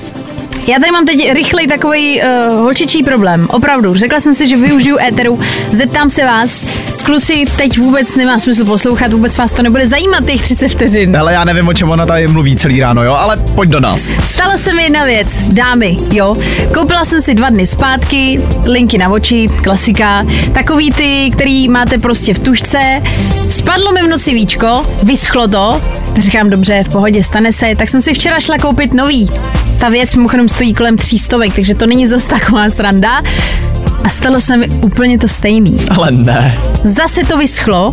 Já 0.70 0.78
tady 0.78 0.92
mám 0.92 1.06
teď 1.06 1.32
rychlej 1.32 1.66
takový 1.66 2.22
uh, 2.22 2.60
holčičí 2.60 3.02
problém. 3.02 3.46
Opravdu, 3.50 3.94
řekla 3.94 4.20
jsem 4.20 4.34
si, 4.34 4.48
že 4.48 4.56
využiju 4.56 4.98
éteru, 4.98 5.40
zeptám 5.72 6.10
se 6.10 6.24
vás. 6.24 6.64
Kluci, 7.02 7.44
teď 7.56 7.78
vůbec 7.78 8.16
nemá 8.16 8.40
smysl 8.40 8.64
poslouchat, 8.64 9.12
vůbec 9.12 9.38
vás 9.38 9.52
to 9.52 9.62
nebude 9.62 9.86
zajímat 9.86 10.26
těch 10.26 10.42
30 10.42 10.68
vteřin. 10.68 11.16
Ale 11.16 11.32
já 11.32 11.44
nevím, 11.44 11.68
o 11.68 11.74
čem 11.74 11.90
ona 11.90 12.06
tady 12.06 12.26
mluví 12.26 12.56
celý 12.56 12.80
ráno, 12.80 13.04
jo, 13.04 13.12
ale 13.12 13.36
pojď 13.36 13.70
do 13.70 13.80
nás. 13.80 14.10
Stala 14.24 14.56
se 14.56 14.72
mi 14.72 14.82
jedna 14.82 15.04
věc, 15.04 15.28
dámy, 15.48 15.96
jo. 16.12 16.36
Koupila 16.74 17.04
jsem 17.04 17.22
si 17.22 17.34
dva 17.34 17.50
dny 17.50 17.66
zpátky, 17.66 18.40
linky 18.64 18.98
na 18.98 19.08
oči, 19.08 19.46
klasika, 19.62 20.26
takový 20.52 20.90
ty, 20.90 21.30
který 21.32 21.68
máte 21.68 21.98
prostě 21.98 22.34
v 22.34 22.38
tušce. 22.38 23.02
Spadlo 23.60 23.92
mi 23.92 24.02
v 24.02 24.08
noci 24.08 24.34
víčko, 24.34 24.86
vyschlo 25.02 25.48
to, 25.48 25.82
říkám 26.18 26.50
dobře, 26.50 26.84
v 26.84 26.88
pohodě, 26.88 27.24
stane 27.24 27.52
se, 27.52 27.72
tak 27.76 27.88
jsem 27.88 28.02
si 28.02 28.14
včera 28.14 28.40
šla 28.40 28.58
koupit 28.58 28.94
nový. 28.94 29.28
Ta 29.80 29.88
věc 29.88 30.14
mimochodem 30.14 30.48
stojí 30.48 30.74
kolem 30.74 30.96
300, 30.96 31.36
takže 31.54 31.74
to 31.74 31.86
není 31.86 32.06
zase 32.06 32.28
taková 32.28 32.70
sranda. 32.70 33.22
A 34.04 34.08
stalo 34.08 34.40
se 34.40 34.56
mi 34.56 34.68
úplně 34.68 35.18
to 35.18 35.28
stejný. 35.28 35.76
Ale 35.90 36.10
ne. 36.10 36.58
Zase 36.84 37.24
to 37.24 37.38
vyschlo 37.38 37.92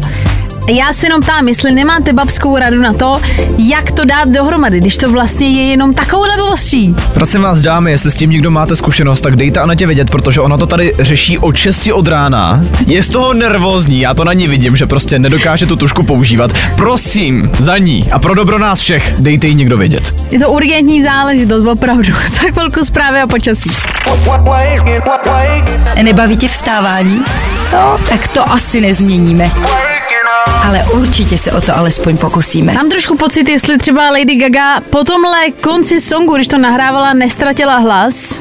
Já 0.68 0.94
si 0.94 1.06
jenom 1.06 1.22
ptám, 1.22 1.48
jestli 1.48 1.72
nemáte 1.72 2.14
babskou 2.14 2.58
radu 2.58 2.82
na 2.82 2.94
to, 2.94 3.22
jak 3.58 3.92
to 3.92 4.06
dát 4.06 4.30
dohromady, 4.30 4.80
když 4.80 4.98
to 4.98 5.12
vlastně 5.12 5.50
je 5.50 5.64
jenom 5.64 5.94
takovou 5.94 6.24
blbostí. 6.58 6.96
Prosím 7.14 7.42
vás, 7.42 7.60
dámy, 7.60 7.92
jestli 7.92 8.12
s 8.12 8.16
tím 8.16 8.30
někdo 8.30 8.52
máte 8.52 8.76
zkušenost, 8.76 9.22
tak 9.22 9.36
dejte 9.36 9.60
Anetě 9.60 9.86
vědět, 9.86 10.10
protože 10.10 10.42
ona 10.42 10.58
to 10.58 10.68
tady 10.68 10.94
řeší 11.00 11.38
od 11.38 11.56
6 11.56 11.90
od 11.94 12.08
rána. 12.08 12.64
Je 12.88 13.04
z 13.04 13.10
toho 13.10 13.34
nervózní, 13.34 14.00
já 14.00 14.14
to 14.14 14.24
na 14.24 14.34
ní 14.34 14.48
vidím, 14.48 14.76
že 14.78 14.86
prostě 14.86 15.20
nedokáže 15.20 15.66
tu 15.66 15.76
tušku 15.76 16.04
používat. 16.04 16.52
Prosím, 16.76 17.52
za 17.60 17.78
ní 17.78 18.12
a 18.12 18.20
pro 18.20 18.36
dobro 18.36 18.60
nás 18.60 18.80
všech, 18.80 19.14
dejte 19.20 19.48
jí 19.48 19.56
někdo 19.56 19.78
vědět. 19.78 20.14
Je 20.32 20.40
to 20.40 20.50
urgentní 20.50 21.04
záležitost, 21.04 21.66
opravdu. 21.66 22.14
Za 22.30 22.52
chvilku 22.52 22.86
zprávy 22.86 23.22
a 23.22 23.28
počasí. 23.28 23.70
Nebaví 26.04 26.38
tě 26.38 26.48
vstávání? 26.48 27.22
No, 27.74 27.98
tak 28.10 28.28
to 28.28 28.52
asi 28.52 28.82
nezměníme. 28.82 29.52
Ale 30.68 30.84
určitě 30.94 31.38
se 31.38 31.52
o 31.52 31.62
to 31.62 31.78
alespoň 31.78 32.18
pokusíme. 32.18 32.74
Mám 32.74 32.90
trošku 32.90 33.18
pocit, 33.18 33.50
jestli 33.50 33.78
třeba 33.78 34.10
Lady 34.12 34.36
Gaga 34.36 34.82
po 34.90 35.04
tomhle 35.04 35.52
konci 35.62 36.02
songu, 36.02 36.36
když 36.36 36.48
to 36.48 36.58
nahrávala, 36.58 37.14
nestratila 37.14 37.78
hlas. 37.78 38.40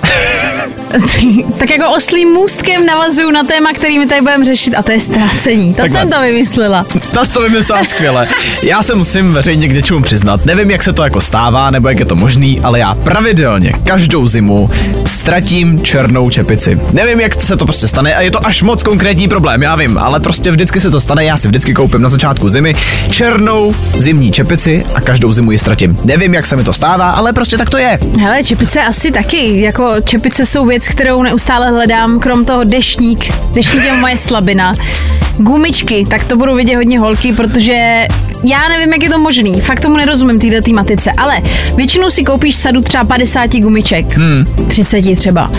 tak 1.59 1.71
jako 1.71 1.91
oslým 1.91 2.29
můstkem 2.29 2.87
navazuju 2.87 3.31
na 3.31 3.45
téma, 3.45 3.73
který 3.73 3.99
my 3.99 4.07
tady 4.07 4.21
budeme 4.21 4.45
řešit 4.45 4.75
a 4.75 4.83
to 4.83 4.93
je 4.93 5.01
ztrácení. 5.01 5.75
To 5.75 5.83
Takhle. 5.83 6.01
jsem 6.01 6.11
to 6.11 6.21
vymyslela. 6.21 6.87
Ta 7.13 7.25
to 7.25 7.41
vymyslela 7.41 7.85
skvěle. 7.85 8.29
Já 8.63 8.83
se 8.83 8.95
musím 8.95 9.33
veřejně 9.33 9.69
k 9.69 9.73
něčemu 9.73 10.03
přiznat. 10.03 10.45
Nevím, 10.45 10.71
jak 10.71 10.83
se 10.83 10.93
to 10.93 11.03
jako 11.05 11.21
stává, 11.21 11.71
nebo 11.71 11.89
jak 11.89 11.99
je 11.99 12.07
to 12.07 12.17
možný, 12.17 12.61
ale 12.61 12.79
já 12.79 12.95
pravidelně 12.95 13.73
každou 13.85 14.29
zimu 14.29 14.71
ztratím 15.07 15.81
černou 15.83 16.31
čepici. 16.31 16.81
Nevím, 16.93 17.21
jak 17.21 17.43
se 17.43 17.57
to 17.57 17.65
prostě 17.65 17.89
stane 17.89 18.15
a 18.15 18.21
je 18.21 18.31
to 18.31 18.47
až 18.47 18.63
moc 18.63 18.83
konkrétní 18.83 19.29
problém, 19.29 19.63
já 19.63 19.77
vím, 19.77 19.99
ale 19.99 20.21
prostě 20.21 20.51
vždycky 20.51 20.81
se 20.81 20.91
to 20.91 21.01
stane. 21.01 21.25
Já 21.25 21.37
si 21.37 21.49
vždycky 21.49 21.75
koupím 21.75 22.03
na 22.03 22.09
začátku 22.17 22.49
zimy 22.49 22.75
černou 23.11 23.75
zimní 23.93 24.33
čepici 24.33 24.85
a 24.95 25.01
každou 25.01 25.33
zimu 25.33 25.53
ji 25.53 25.59
ztratím. 25.59 25.99
Nevím, 26.05 26.35
jak 26.35 26.47
se 26.47 26.57
mi 26.57 26.65
to 26.65 26.73
stává, 26.73 27.11
ale 27.11 27.33
prostě 27.33 27.59
tak 27.59 27.71
to 27.71 27.79
je. 27.79 27.99
Hele, 28.21 28.45
čepice 28.45 28.83
asi 28.83 29.11
taky. 29.11 29.61
Jako 29.61 29.95
čepice 30.05 30.47
jsou 30.47 30.67
věc, 30.67 30.89
kterou 30.89 31.23
neustále 31.23 31.71
hledám, 31.71 32.21
krom 32.21 32.45
toho 32.45 32.65
dešník. 32.65 33.33
Dešník 33.55 33.85
je 33.85 33.93
moje 33.93 34.17
slabina. 34.17 34.73
Gumičky, 35.39 36.07
tak 36.11 36.25
to 36.25 36.37
budou 36.37 36.55
vidět 36.55 36.77
hodně 36.77 36.99
holky, 36.99 37.33
protože 37.33 38.07
já 38.45 38.69
nevím, 38.69 38.93
jak 38.93 39.03
je 39.03 39.11
to 39.11 39.19
možný. 39.19 39.61
Fakt 39.61 39.81
tomu 39.81 39.97
nerozumím 39.97 40.39
této 40.39 40.63
tématice, 40.63 41.13
ale 41.17 41.43
většinou 41.77 42.11
si 42.11 42.25
koupíš 42.25 42.57
sadu 42.57 42.81
třeba 42.81 43.05
50 43.05 43.57
gumiček. 43.57 44.17
Hmm. 44.17 44.45
30 44.69 45.17
třeba. 45.17 45.51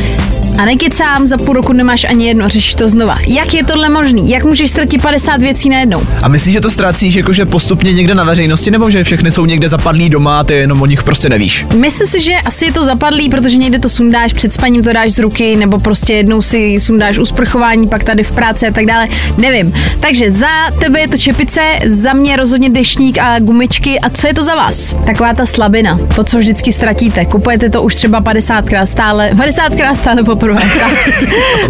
A 0.57 0.65
nekecám, 0.65 1.27
za 1.27 1.37
půl 1.37 1.53
roku 1.53 1.73
nemáš 1.73 2.05
ani 2.09 2.27
jedno, 2.27 2.49
řešíš 2.49 2.75
to 2.75 2.89
znova. 2.89 3.17
Jak 3.27 3.53
je 3.53 3.63
tohle 3.63 3.89
možný? 3.89 4.29
Jak 4.29 4.43
můžeš 4.43 4.71
ztratit 4.71 5.01
50 5.01 5.41
věcí 5.41 5.69
najednou? 5.69 6.01
A 6.23 6.27
myslíš, 6.27 6.53
že 6.53 6.61
to 6.61 6.69
ztrácíš 6.69 7.15
jakože 7.15 7.45
postupně 7.45 7.93
někde 7.93 8.15
na 8.15 8.23
veřejnosti, 8.23 8.71
nebo 8.71 8.89
že 8.89 9.03
všechny 9.03 9.31
jsou 9.31 9.45
někde 9.45 9.69
zapadlí 9.69 10.09
doma 10.09 10.39
a 10.39 10.43
ty 10.43 10.53
jenom 10.53 10.81
o 10.81 10.85
nich 10.85 11.03
prostě 11.03 11.29
nevíš? 11.29 11.65
Myslím 11.75 12.07
si, 12.07 12.21
že 12.21 12.33
asi 12.45 12.65
je 12.65 12.71
to 12.71 12.83
zapadlý, 12.83 13.29
protože 13.29 13.57
někde 13.57 13.79
to 13.79 13.89
sundáš, 13.89 14.33
před 14.33 14.53
spaním 14.53 14.83
to 14.83 14.93
dáš 14.93 15.11
z 15.11 15.19
ruky, 15.19 15.55
nebo 15.55 15.79
prostě 15.79 16.13
jednou 16.13 16.41
si 16.41 16.79
sundáš 16.79 17.17
usprchování, 17.17 17.87
pak 17.87 18.03
tady 18.03 18.23
v 18.23 18.31
práci 18.31 18.67
a 18.67 18.71
tak 18.71 18.85
dále. 18.85 19.07
Nevím. 19.37 19.73
Takže 19.99 20.31
za 20.31 20.71
tebe 20.79 20.99
je 20.99 21.07
to 21.07 21.17
čepice, 21.17 21.61
za 21.87 22.13
mě 22.13 22.35
rozhodně 22.35 22.69
dešník 22.69 23.17
a 23.17 23.39
gumičky. 23.39 23.99
A 23.99 24.09
co 24.09 24.27
je 24.27 24.33
to 24.33 24.43
za 24.43 24.55
vás? 24.55 24.95
Taková 25.05 25.33
ta 25.33 25.45
slabina, 25.45 25.99
to, 26.15 26.23
co 26.23 26.39
vždycky 26.39 26.71
ztratíte. 26.71 27.25
Kupujete 27.25 27.69
to 27.69 27.81
už 27.81 27.95
třeba 27.95 28.21
50krát 28.21 28.85
stále, 28.85 29.31
50krát 29.33 29.95
stále 29.95 30.23
poprvé. 30.23 30.46
Tak. 30.55 30.91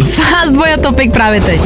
Fast 0.10 0.52
boy 0.52 0.72
a 0.72 0.76
topic 0.76 1.12
právě 1.12 1.40
teď. 1.40 1.60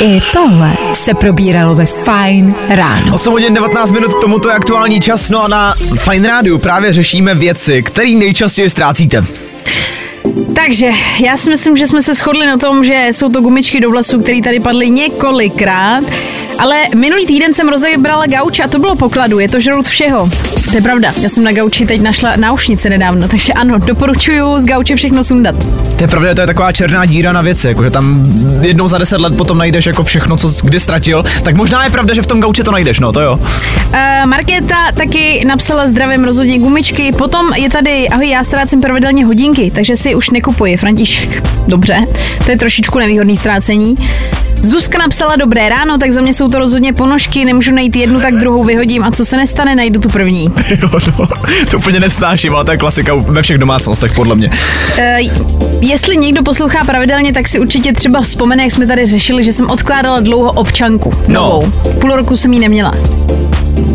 I 0.00 0.20
tohle 0.32 0.72
se 0.94 1.14
probíralo 1.14 1.74
ve 1.74 1.86
Fine 1.86 2.54
ráno. 2.68 3.14
8 3.14 3.32
hodin 3.32 3.54
19 3.54 3.90
minut 3.90 4.14
k 4.14 4.20
tomuto 4.20 4.48
je 4.48 4.54
aktuální 4.54 5.00
čas, 5.00 5.30
no 5.30 5.44
a 5.44 5.48
na 5.48 5.74
Fine 5.98 6.28
Rádiu 6.28 6.58
právě 6.58 6.92
řešíme 6.92 7.34
věci, 7.34 7.82
které 7.82 8.10
nejčastěji 8.10 8.70
ztrácíte. 8.70 9.24
Takže 10.54 10.90
já 11.24 11.36
si 11.36 11.50
myslím, 11.50 11.76
že 11.76 11.86
jsme 11.86 12.02
se 12.02 12.14
shodli 12.14 12.46
na 12.46 12.56
tom, 12.56 12.84
že 12.84 13.06
jsou 13.12 13.28
to 13.28 13.40
gumičky 13.40 13.80
do 13.80 13.90
vlasů, 13.90 14.20
které 14.22 14.42
tady 14.42 14.60
padly 14.60 14.90
několikrát. 14.90 16.04
Ale 16.58 16.82
minulý 16.94 17.26
týden 17.26 17.54
jsem 17.54 17.68
rozebrala 17.68 18.26
gauč 18.26 18.60
a 18.60 18.68
to 18.68 18.78
bylo 18.78 18.96
pokladu, 18.96 19.38
je 19.38 19.48
to 19.48 19.60
žrout 19.60 19.86
všeho. 19.88 20.30
To 20.70 20.76
je 20.76 20.82
pravda, 20.82 21.12
já 21.22 21.28
jsem 21.28 21.44
na 21.44 21.52
gauči 21.52 21.86
teď 21.86 22.00
našla 22.00 22.36
náušnice 22.36 22.90
nedávno, 22.90 23.28
takže 23.28 23.52
ano, 23.52 23.78
doporučuju 23.78 24.60
z 24.60 24.64
gauče 24.64 24.96
všechno 24.96 25.24
sundat. 25.24 25.54
To 25.96 26.04
je 26.04 26.08
pravda, 26.08 26.34
to 26.34 26.40
je 26.40 26.46
taková 26.46 26.72
černá 26.72 27.06
díra 27.06 27.32
na 27.32 27.42
věci, 27.42 27.68
jakože 27.68 27.90
tam 27.90 28.32
jednou 28.60 28.88
za 28.88 28.98
deset 28.98 29.20
let 29.20 29.36
potom 29.36 29.58
najdeš 29.58 29.86
jako 29.86 30.04
všechno, 30.04 30.36
co 30.36 30.48
jsi 30.48 30.66
kdy 30.66 30.80
ztratil, 30.80 31.24
tak 31.42 31.54
možná 31.54 31.84
je 31.84 31.90
pravda, 31.90 32.14
že 32.14 32.22
v 32.22 32.26
tom 32.26 32.40
gauči 32.40 32.62
to 32.62 32.70
najdeš, 32.70 33.00
no 33.00 33.12
to 33.12 33.20
jo. 33.20 33.34
Uh, 33.34 34.26
Markéta 34.26 34.92
taky 34.94 35.44
napsala 35.46 35.88
zdravím 35.88 36.24
rozhodně 36.24 36.58
gumičky, 36.58 37.12
potom 37.12 37.54
je 37.54 37.70
tady, 37.70 38.08
ahoj, 38.08 38.28
já 38.28 38.44
ztrácím 38.44 38.80
pravidelně 38.80 39.26
hodinky, 39.26 39.70
takže 39.74 39.96
si 39.96 40.14
už 40.14 40.30
nekupuji, 40.30 40.76
František. 40.76 41.42
Dobře, 41.68 42.04
to 42.44 42.50
je 42.50 42.56
trošičku 42.56 42.98
nevýhodný 42.98 43.36
ztrácení. 43.36 43.96
Zuzka 44.62 44.98
napsala 44.98 45.36
dobré 45.36 45.68
ráno, 45.68 45.98
tak 45.98 46.12
za 46.12 46.20
mě 46.20 46.34
jsou 46.34 46.48
to 46.48 46.58
rozhodně 46.58 46.92
ponožky, 46.92 47.44
nemůžu 47.44 47.74
najít 47.74 47.96
jednu, 47.96 48.20
tak 48.20 48.34
druhou 48.34 48.64
vyhodím 48.64 49.04
a 49.04 49.10
co 49.10 49.24
se 49.24 49.36
nestane, 49.36 49.74
najdu 49.74 50.00
tu 50.00 50.08
první. 50.08 50.44
jo, 50.82 50.90
no, 51.18 51.26
to 51.70 51.78
úplně 51.78 52.00
nesnáším, 52.00 52.54
ale 52.54 52.64
to 52.64 52.72
je 52.72 52.78
klasika 52.78 53.14
ve 53.14 53.42
všech 53.42 53.58
domácnostech 53.58 54.12
podle 54.12 54.36
mě. 54.36 54.50
Uh, 54.50 55.04
jestli 55.80 56.16
někdo 56.16 56.42
poslouchá 56.42 56.84
pravidelně, 56.84 57.32
tak 57.32 57.48
si 57.48 57.58
určitě 57.58 57.92
třeba 57.92 58.20
vzpomene, 58.20 58.62
jak 58.62 58.72
jsme 58.72 58.86
tady 58.86 59.06
řešili, 59.06 59.44
že 59.44 59.52
jsem 59.52 59.70
odkládala 59.70 60.20
dlouho 60.20 60.52
občanku. 60.52 61.12
No. 61.28 61.40
Novou. 61.40 61.70
Půl 62.00 62.16
roku 62.16 62.36
jsem 62.36 62.52
ji 62.52 62.60
neměla. 62.60 62.94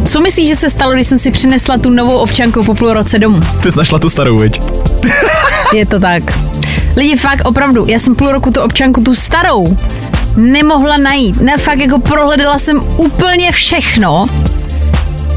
Co 0.08 0.21
myslíš, 0.21 0.47
že 0.47 0.56
se 0.56 0.69
stalo, 0.69 0.93
když 0.93 1.08
jsem 1.08 1.19
si 1.19 1.32
přinesla 1.32 1.78
tu 1.78 1.89
novou 1.89 2.17
občanku 2.17 2.63
po 2.63 2.76
půl 2.76 2.93
roce 2.93 3.19
domů? 3.19 3.39
Ty 3.63 3.71
jsi 3.71 3.78
našla 3.78 3.99
tu 3.99 4.10
starou, 4.10 4.38
viď? 4.38 4.62
Je 5.73 5.86
to 5.86 5.99
tak. 5.99 6.23
Lidi, 6.95 7.17
fakt 7.17 7.41
opravdu, 7.45 7.86
já 7.88 7.99
jsem 7.99 8.15
půl 8.15 8.32
roku 8.32 8.52
tu 8.52 8.62
občanku, 8.62 9.02
tu 9.02 9.15
starou, 9.15 9.78
nemohla 10.36 10.98
najít. 10.98 11.41
Ne, 11.41 11.58
fakt 11.58 11.80
jako 11.80 12.00
prohledala 12.00 12.60
jsem 12.60 12.80
úplně 12.98 13.52
všechno. 13.52 14.28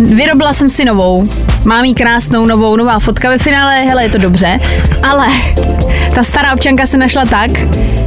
Vyrobila 0.00 0.52
jsem 0.52 0.68
si 0.68 0.84
novou. 0.84 1.24
Mám 1.64 1.84
jí 1.84 1.94
krásnou 1.94 2.46
novou, 2.46 2.76
nová 2.76 2.98
fotka 2.98 3.28
ve 3.28 3.38
finále, 3.38 3.80
hele, 3.80 4.02
je 4.02 4.08
to 4.08 4.18
dobře. 4.18 4.58
Ale 5.02 5.26
ta 6.14 6.22
stará 6.22 6.54
občanka 6.54 6.86
se 6.86 6.96
našla 6.96 7.24
tak, 7.24 7.50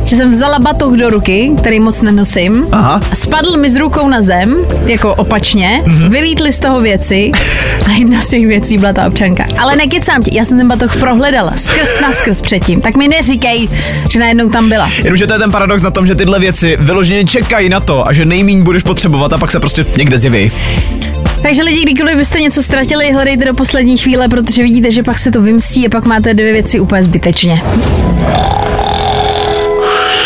že 0.10 0.16
jsem 0.16 0.32
vzala 0.32 0.60
batoh 0.60 0.94
do 0.94 1.10
ruky, 1.10 1.52
který 1.58 1.80
moc 1.80 2.02
nenosím, 2.02 2.68
Aha. 2.72 3.02
a 3.12 3.16
spadl 3.16 3.58
mi 3.58 3.70
z 3.70 3.76
rukou 3.76 4.08
na 4.08 4.22
zem, 4.22 4.58
jako 4.86 5.16
opačně, 5.16 5.84
mm-hmm. 5.86 6.10
vylítly 6.10 6.54
z 6.54 6.60
toho 6.60 6.82
věci 6.82 7.32
a 7.88 7.92
jedna 7.92 8.22
z 8.22 8.28
těch 8.28 8.48
věcí 8.48 8.78
byla 8.78 8.94
ta 8.94 9.08
občanka. 9.08 9.46
Ale 9.58 9.76
nekecám 9.76 10.24
ti, 10.24 10.36
já 10.38 10.46
jsem 10.46 10.58
ten 10.58 10.68
batoh 10.68 10.96
prohledala 10.98 11.54
skrz 11.58 12.02
na 12.02 12.12
skrz 12.12 12.42
předtím, 12.42 12.82
tak 12.82 12.98
mi 12.98 13.08
neříkej, 13.08 13.70
že 14.12 14.20
najednou 14.20 14.50
tam 14.50 14.70
byla. 14.70 14.90
Jenomže 15.04 15.28
to 15.28 15.34
je 15.34 15.40
ten 15.40 15.52
paradox 15.52 15.84
na 15.84 15.92
tom, 15.92 16.08
že 16.08 16.16
tyhle 16.16 16.40
věci 16.40 16.78
vyloženě 16.82 17.26
čekají 17.26 17.70
na 17.70 17.80
to 17.80 18.08
a 18.08 18.14
že 18.14 18.26
nejmíň 18.26 18.64
budeš 18.64 18.84
potřebovat 18.84 19.34
a 19.34 19.38
pak 19.38 19.52
se 19.52 19.60
prostě 19.60 19.86
někde 19.98 20.20
zjeví. 20.20 20.52
Takže 21.42 21.64
lidi, 21.64 21.82
kdykoliv 21.82 22.18
byste 22.18 22.42
něco 22.42 22.64
ztratili, 22.64 23.12
hledejte 23.12 23.46
do 23.46 23.54
poslední 23.54 23.98
chvíle, 23.98 24.28
protože 24.28 24.64
vidíte, 24.64 24.92
že 24.92 25.04
pak 25.04 25.18
se 25.18 25.32
to 25.32 25.42
vymstí 25.42 25.88
a 25.88 25.90
pak 25.90 26.06
máte 26.06 26.34
dvě 26.34 26.54
věci 26.54 26.80
úplně 26.80 27.04
zbytečně. 27.04 27.62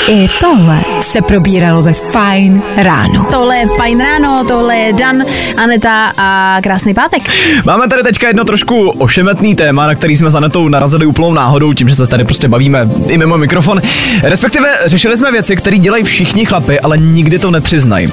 I 0.07 0.29
tohle 0.41 0.79
se 1.01 1.21
probíralo 1.21 1.81
ve 1.81 1.93
Fine 1.93 2.61
ráno. 2.77 3.27
Tohle 3.31 3.57
je 3.57 3.67
fajn 3.77 3.99
ráno, 3.99 4.43
tohle 4.47 4.75
je 4.75 4.93
Dan, 4.93 5.23
Aneta 5.57 6.13
a 6.17 6.57
krásný 6.63 6.93
pátek. 6.93 7.21
Máme 7.65 7.87
tady 7.87 8.03
teďka 8.03 8.27
jedno 8.27 8.43
trošku 8.43 8.89
ošemetný 8.89 9.55
téma, 9.55 9.87
na 9.87 9.95
který 9.95 10.17
jsme 10.17 10.29
s 10.29 10.35
Anetou 10.35 10.69
narazili 10.69 11.05
úplnou 11.05 11.33
náhodou, 11.33 11.73
tím, 11.73 11.89
že 11.89 11.95
se 11.95 12.07
tady 12.07 12.23
prostě 12.23 12.47
bavíme 12.47 12.87
i 13.07 13.17
mimo 13.17 13.37
mikrofon. 13.37 13.81
Respektive 14.23 14.69
řešili 14.85 15.17
jsme 15.17 15.31
věci, 15.31 15.55
které 15.55 15.77
dělají 15.77 16.03
všichni 16.03 16.45
chlapy, 16.45 16.79
ale 16.79 16.97
nikdy 16.97 17.39
to 17.39 17.51
nepřiznají. 17.51 18.11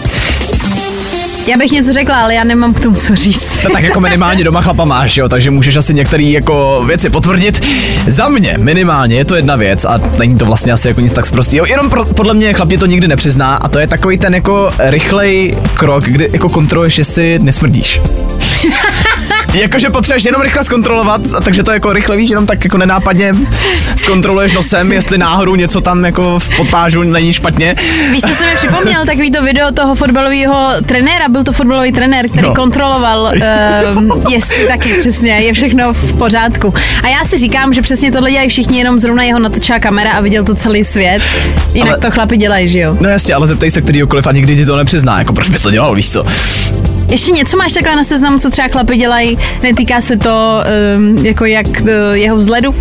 Já 1.46 1.56
bych 1.56 1.70
něco 1.70 1.92
řekla, 1.92 2.16
ale 2.16 2.34
já 2.34 2.44
nemám 2.44 2.74
k 2.74 2.80
tomu 2.80 2.96
co 2.96 3.16
říct. 3.16 3.62
No 3.64 3.70
tak 3.70 3.82
jako 3.82 4.00
minimálně 4.00 4.44
doma 4.44 4.60
chlapa 4.60 4.84
máš, 4.84 5.16
jo, 5.16 5.28
takže 5.28 5.50
můžeš 5.50 5.76
asi 5.76 5.94
některé 5.94 6.22
jako 6.22 6.84
věci 6.86 7.10
potvrdit. 7.10 7.64
Za 8.06 8.28
mě 8.28 8.54
minimálně 8.58 9.16
je 9.16 9.24
to 9.24 9.36
jedna 9.36 9.56
věc 9.56 9.84
a 9.84 10.00
není 10.18 10.38
to 10.38 10.46
vlastně 10.46 10.72
asi 10.72 10.88
jako 10.88 11.00
nic 11.00 11.12
tak 11.12 11.30
prostého. 11.30 11.66
Jenom 11.66 11.90
pro, 11.90 12.04
podle 12.04 12.34
mě 12.34 12.52
chlap 12.52 12.68
to 12.78 12.86
nikdy 12.86 13.08
nepřizná 13.08 13.56
a 13.56 13.68
to 13.68 13.78
je 13.78 13.86
takový 13.86 14.18
ten 14.18 14.34
jako 14.34 14.70
rychlej 14.78 15.56
krok, 15.74 16.04
kdy 16.04 16.28
jako 16.32 16.48
kontroluješ, 16.48 16.98
jestli 16.98 17.38
nesmrdíš. 17.38 18.00
Jakože 19.54 19.90
potřebuješ 19.90 20.24
jenom 20.24 20.42
rychle 20.42 20.64
zkontrolovat, 20.64 21.20
a 21.36 21.40
takže 21.40 21.62
to 21.62 21.72
jako 21.72 21.92
rychle 21.92 22.16
víš, 22.16 22.30
jenom 22.30 22.46
tak 22.46 22.64
jako 22.64 22.78
nenápadně 22.78 23.32
zkontroluješ 23.96 24.52
nosem, 24.52 24.92
jestli 24.92 25.18
náhodou 25.18 25.54
něco 25.54 25.80
tam 25.80 26.04
jako 26.04 26.38
v 26.38 26.56
podpážu 26.56 27.02
není 27.02 27.32
špatně. 27.32 27.74
Víš, 28.10 28.22
co 28.22 28.34
jsem 28.34 28.48
mi 28.48 28.54
připomněl, 28.54 29.06
takový 29.06 29.30
to 29.30 29.42
video 29.42 29.72
toho 29.72 29.94
fotbalového 29.94 30.68
trenéra, 30.86 31.28
byl 31.28 31.44
to 31.44 31.52
fotbalový 31.52 31.92
trenér, 31.92 32.28
který 32.28 32.48
no. 32.48 32.54
kontroloval, 32.54 33.32
uh, 33.96 34.32
jestli 34.32 34.66
taky 34.66 34.88
přesně, 35.00 35.32
je 35.32 35.52
všechno 35.52 35.92
v 35.92 36.18
pořádku. 36.18 36.74
A 37.02 37.08
já 37.08 37.24
si 37.24 37.38
říkám, 37.38 37.74
že 37.74 37.82
přesně 37.82 38.12
tohle 38.12 38.30
dělají 38.30 38.48
všichni, 38.48 38.78
jenom 38.78 38.98
zrovna 38.98 39.22
jeho 39.22 39.38
natočila 39.38 39.78
kamera 39.78 40.12
a 40.12 40.20
viděl 40.20 40.44
to 40.44 40.54
celý 40.54 40.84
svět. 40.84 41.22
Jinak 41.74 41.90
Ale- 41.90 41.98
to 41.98 42.10
chlapi 42.10 42.36
dělají, 42.36 42.68
že 42.68 42.78
jo? 42.78 42.96
No 43.00 43.08
jasně, 43.08 43.34
ale 43.34 43.46
zeptej 43.46 43.70
se 43.70 43.80
kterýkoliv 43.80 44.26
a 44.26 44.32
nikdy 44.32 44.56
ti 44.56 44.66
to 44.66 44.76
nepřizná, 44.76 45.18
jako 45.18 45.32
proč 45.32 45.48
bys 45.48 45.62
to 45.62 45.70
dělal, 45.70 45.94
víš 45.94 46.10
co? 46.10 46.24
Ještě 47.10 47.32
něco 47.32 47.56
máš 47.56 47.72
takhle 47.72 47.96
na 47.96 48.04
seznamu, 48.04 48.38
co 48.38 48.50
třeba 48.50 48.68
chlapi 48.68 48.96
dělají? 48.96 49.38
Netýká 49.62 50.00
se 50.00 50.16
to 50.16 50.60
um, 50.96 51.26
jako 51.26 51.44
jak 51.44 51.66
uh, 51.80 51.88
jeho 52.12 52.36
vzhledu? 52.36 52.70
Uh, 52.70 52.76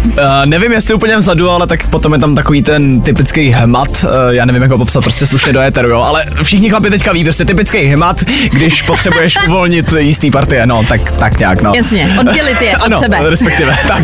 nevím, 0.45 0.71
jestli 0.71 0.93
úplně 0.93 1.17
vzadu, 1.17 1.49
ale 1.49 1.67
tak 1.67 1.87
potom 1.87 2.13
je 2.13 2.19
tam 2.19 2.35
takový 2.35 2.61
ten 2.61 3.01
typický 3.01 3.49
hmat, 3.49 4.03
uh, 4.03 4.09
já 4.29 4.45
nevím, 4.45 4.61
jak 4.61 4.71
ho 4.71 4.77
popsat, 4.77 5.03
prostě 5.03 5.25
slušně 5.25 5.53
do 5.53 5.61
éteru, 5.61 5.89
jo, 5.89 5.99
ale 6.01 6.25
všichni 6.43 6.69
chlapi 6.69 6.89
teďka 6.89 7.11
ví, 7.11 7.23
prostě 7.23 7.45
typický 7.45 7.85
hmat, 7.85 8.23
když 8.51 8.81
potřebuješ 8.81 9.37
uvolnit 9.47 9.93
jistý 9.97 10.31
partie, 10.31 10.65
no, 10.65 10.83
tak, 10.89 11.11
tak 11.11 11.39
nějak, 11.39 11.61
no. 11.61 11.71
Jasně, 11.75 12.17
oddělit 12.19 12.61
je 12.61 12.77
od 12.77 12.83
ano, 12.83 12.99
sebe. 12.99 13.29
respektive, 13.29 13.77
tak. 13.87 14.03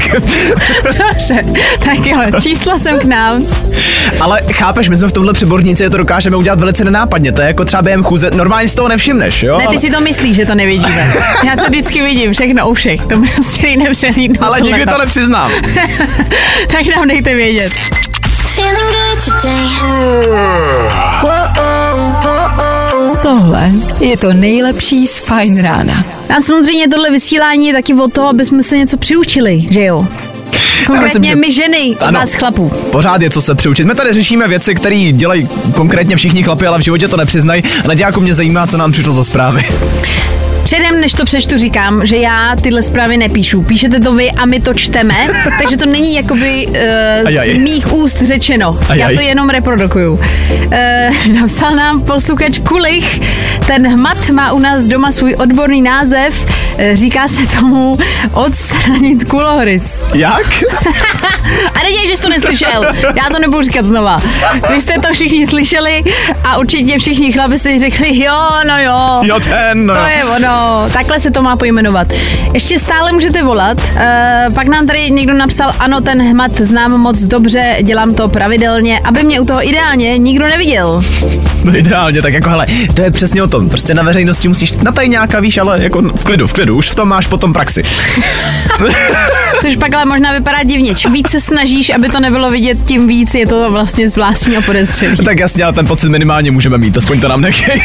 Dobře, 0.83 1.41
tak 1.85 2.05
jo, 2.05 2.19
čísla 2.41 2.79
jsem 2.79 2.99
k 2.99 3.03
nám. 3.03 3.45
Ale 4.21 4.41
chápeš, 4.53 4.89
my 4.89 4.97
jsme 4.97 5.07
v 5.07 5.11
tomhle 5.11 5.33
přeborníci, 5.33 5.89
to 5.89 5.97
dokážeme 5.97 6.38
udělat 6.38 6.59
velice 6.59 6.83
nenápadně, 6.83 7.31
to 7.31 7.41
je 7.41 7.47
jako 7.47 7.65
třeba 7.65 7.81
během 7.83 8.03
chůze, 8.03 8.31
normálně 8.33 8.67
si 8.67 8.75
toho 8.75 8.88
nevšimneš, 8.88 9.43
jo? 9.43 9.57
Ne, 9.57 9.67
ty 9.67 9.77
si 9.77 9.89
to 9.89 10.01
myslíš, 10.01 10.14
že 10.23 10.45
to 10.45 10.56
nevidíme. 10.56 11.13
Já 11.45 11.56
to 11.56 11.63
vždycky 11.69 12.01
vidím, 12.01 12.34
všechno 12.34 12.69
u 12.69 12.73
všech. 12.73 13.01
To 13.01 13.21
prostě 13.36 13.67
nejde 13.67 13.91
přehlídnout. 13.91 14.43
ale 14.43 14.62
nikdy 14.62 14.86
to 14.86 14.97
nepřiznám. 14.97 15.51
tak 16.71 16.95
nám 16.95 17.08
dejte 17.08 17.36
vědět. 17.36 17.71
Tohle 23.21 23.71
je 23.99 24.17
to 24.17 24.34
nejlepší 24.34 25.08
z 25.08 25.19
Fajn 25.19 25.62
rána. 25.62 26.06
A 26.38 26.41
samozřejmě 26.41 26.88
tohle 26.88 27.12
vysílání 27.12 27.67
je 27.67 27.73
taky 27.73 27.93
o 27.93 28.08
toho, 28.08 28.28
aby 28.28 28.45
jsme 28.45 28.63
se 28.63 28.78
něco 28.78 28.97
přiučili, 28.97 29.63
že 29.69 29.84
jo? 29.86 30.08
Konkrétně 30.88 31.36
my 31.36 31.51
ženy, 31.51 31.95
Ano. 31.99 32.19
vás 32.19 32.34
chlapů. 32.34 32.69
Pořád 32.91 33.21
je 33.21 33.29
co 33.29 33.41
se 33.41 33.55
přiučit. 33.55 33.88
My 33.88 33.95
tady 33.95 34.13
řešíme 34.13 34.47
věci, 34.47 34.75
které 34.75 35.12
dělají 35.12 35.47
konkrétně 35.73 36.15
všichni 36.15 36.43
chlapi, 36.43 36.67
ale 36.67 36.77
v 36.77 36.81
životě 36.81 37.08
to 37.08 37.17
nepřiznají. 37.17 37.63
Nadějáku 37.88 38.21
mě 38.21 38.34
zajímá, 38.34 38.67
co 38.67 38.77
nám 38.77 38.91
přišlo 38.91 39.13
za 39.13 39.23
zprávy. 39.23 39.65
Předem, 40.65 41.01
než 41.01 41.13
to 41.13 41.25
přečtu, 41.25 41.58
říkám, 41.58 42.06
že 42.06 42.17
já 42.17 42.56
tyhle 42.62 42.84
zprávy 42.84 43.17
nepíšu. 43.17 43.63
Píšete 43.63 43.99
to 43.99 44.13
vy 44.15 44.32
a 44.32 44.45
my 44.45 44.60
to 44.60 44.73
čteme, 44.73 45.15
takže 45.62 45.78
to 45.78 45.86
není 45.86 46.15
jakoby 46.15 46.67
uh, 46.67 46.75
z 47.54 47.58
mých 47.58 47.93
úst 47.93 48.21
řečeno. 48.21 48.80
Ajaj. 48.89 49.13
Já 49.13 49.19
to 49.19 49.28
jenom 49.28 49.49
reprodukuju. 49.49 50.13
Uh, 50.13 51.34
napsal 51.41 51.75
nám 51.75 52.01
posluchač 52.01 52.60
Kulich, 52.60 53.21
ten 53.67 53.88
hmat 53.88 54.30
má 54.30 54.51
u 54.51 54.60
nás 54.60 54.84
doma 54.84 55.12
svůj 55.12 55.36
odborný 55.36 55.82
název, 55.82 56.45
uh, 56.45 56.84
říká 56.93 57.28
se 57.28 57.60
tomu 57.60 57.95
odstranit 58.34 59.23
kulohorys. 59.23 60.06
Jak? 60.15 60.45
A 61.73 61.84
neděj, 61.84 62.08
že 62.08 62.15
jsi 62.17 62.21
to 62.21 62.30
neslyšel. 62.30 62.86
Já 63.04 63.30
to 63.32 63.39
nebudu 63.39 63.63
říkat 63.63 63.86
znova. 63.86 64.17
Vy 64.69 64.82
jste 64.82 64.93
to 64.93 65.13
všichni 65.13 65.47
slyšeli 65.47 66.04
a 66.43 66.58
určitě 66.58 66.97
všichni 66.97 67.32
chlapi 67.32 67.60
si 67.60 67.80
řekli, 67.80 68.23
jo, 68.23 68.49
no 68.67 68.80
jo. 68.80 69.19
Jo, 69.23 69.39
ten, 69.39 69.86
no. 69.86 69.93
To 69.93 70.06
je 70.08 70.25
ono, 70.25 70.54
takhle 70.93 71.19
se 71.19 71.31
to 71.31 71.41
má 71.41 71.55
pojmenovat. 71.55 72.07
Ještě 72.53 72.79
stále 72.79 73.11
můžete 73.11 73.43
volat. 73.43 73.77
Uh, 73.77 74.53
pak 74.53 74.67
nám 74.67 74.87
tady 74.87 75.11
někdo 75.11 75.33
napsal, 75.33 75.71
ano, 75.79 76.01
ten 76.01 76.21
hmat 76.31 76.51
znám 76.61 76.91
moc 76.91 77.21
dobře, 77.21 77.77
dělám 77.81 78.13
to 78.13 78.27
pravidelně, 78.27 78.99
aby 78.99 79.23
mě 79.23 79.39
u 79.39 79.45
toho 79.45 79.67
ideálně 79.67 80.17
nikdo 80.17 80.47
neviděl. 80.47 81.03
No 81.63 81.77
ideálně, 81.77 82.21
tak 82.21 82.33
jako 82.33 82.49
hele, 82.49 82.65
to 82.93 83.01
je 83.01 83.11
přesně 83.11 83.43
o 83.43 83.47
tom. 83.47 83.69
Prostě 83.69 83.93
na 83.93 84.03
veřejnosti 84.03 84.47
musíš 84.47 84.73
na 84.73 84.91
tajňáka, 84.91 85.39
víš, 85.39 85.57
ale 85.57 85.83
jako 85.83 86.01
v 86.01 86.23
klidu, 86.23 86.47
v 86.47 86.53
klidu, 86.53 86.75
už 86.75 86.89
v 86.89 86.95
tom 86.95 87.07
máš 87.07 87.27
potom 87.27 87.53
praxi. 87.53 87.83
Což 89.61 89.75
pak 89.75 89.93
ale 89.93 90.05
možná 90.05 90.33
vypadá 90.33 90.63
divně. 90.63 90.95
Čím 90.95 91.13
víc 91.13 91.29
se 91.29 91.41
snažíš, 91.41 91.89
aby 91.89 92.09
to 92.09 92.19
nebylo 92.19 92.49
vidět, 92.49 92.77
tím 92.85 93.07
víc 93.07 93.33
je 93.35 93.47
to 93.47 93.71
vlastně 93.71 94.09
zvláštní 94.09 94.57
a 94.57 94.61
podezřelý. 94.61 95.15
tak 95.25 95.39
jasně, 95.39 95.63
ale 95.63 95.73
ten 95.73 95.87
pocit 95.87 96.09
minimálně 96.09 96.51
můžeme 96.51 96.77
mít, 96.77 96.97
aspoň 96.97 97.19
to 97.19 97.27
nám 97.27 97.41
nechej. 97.41 97.81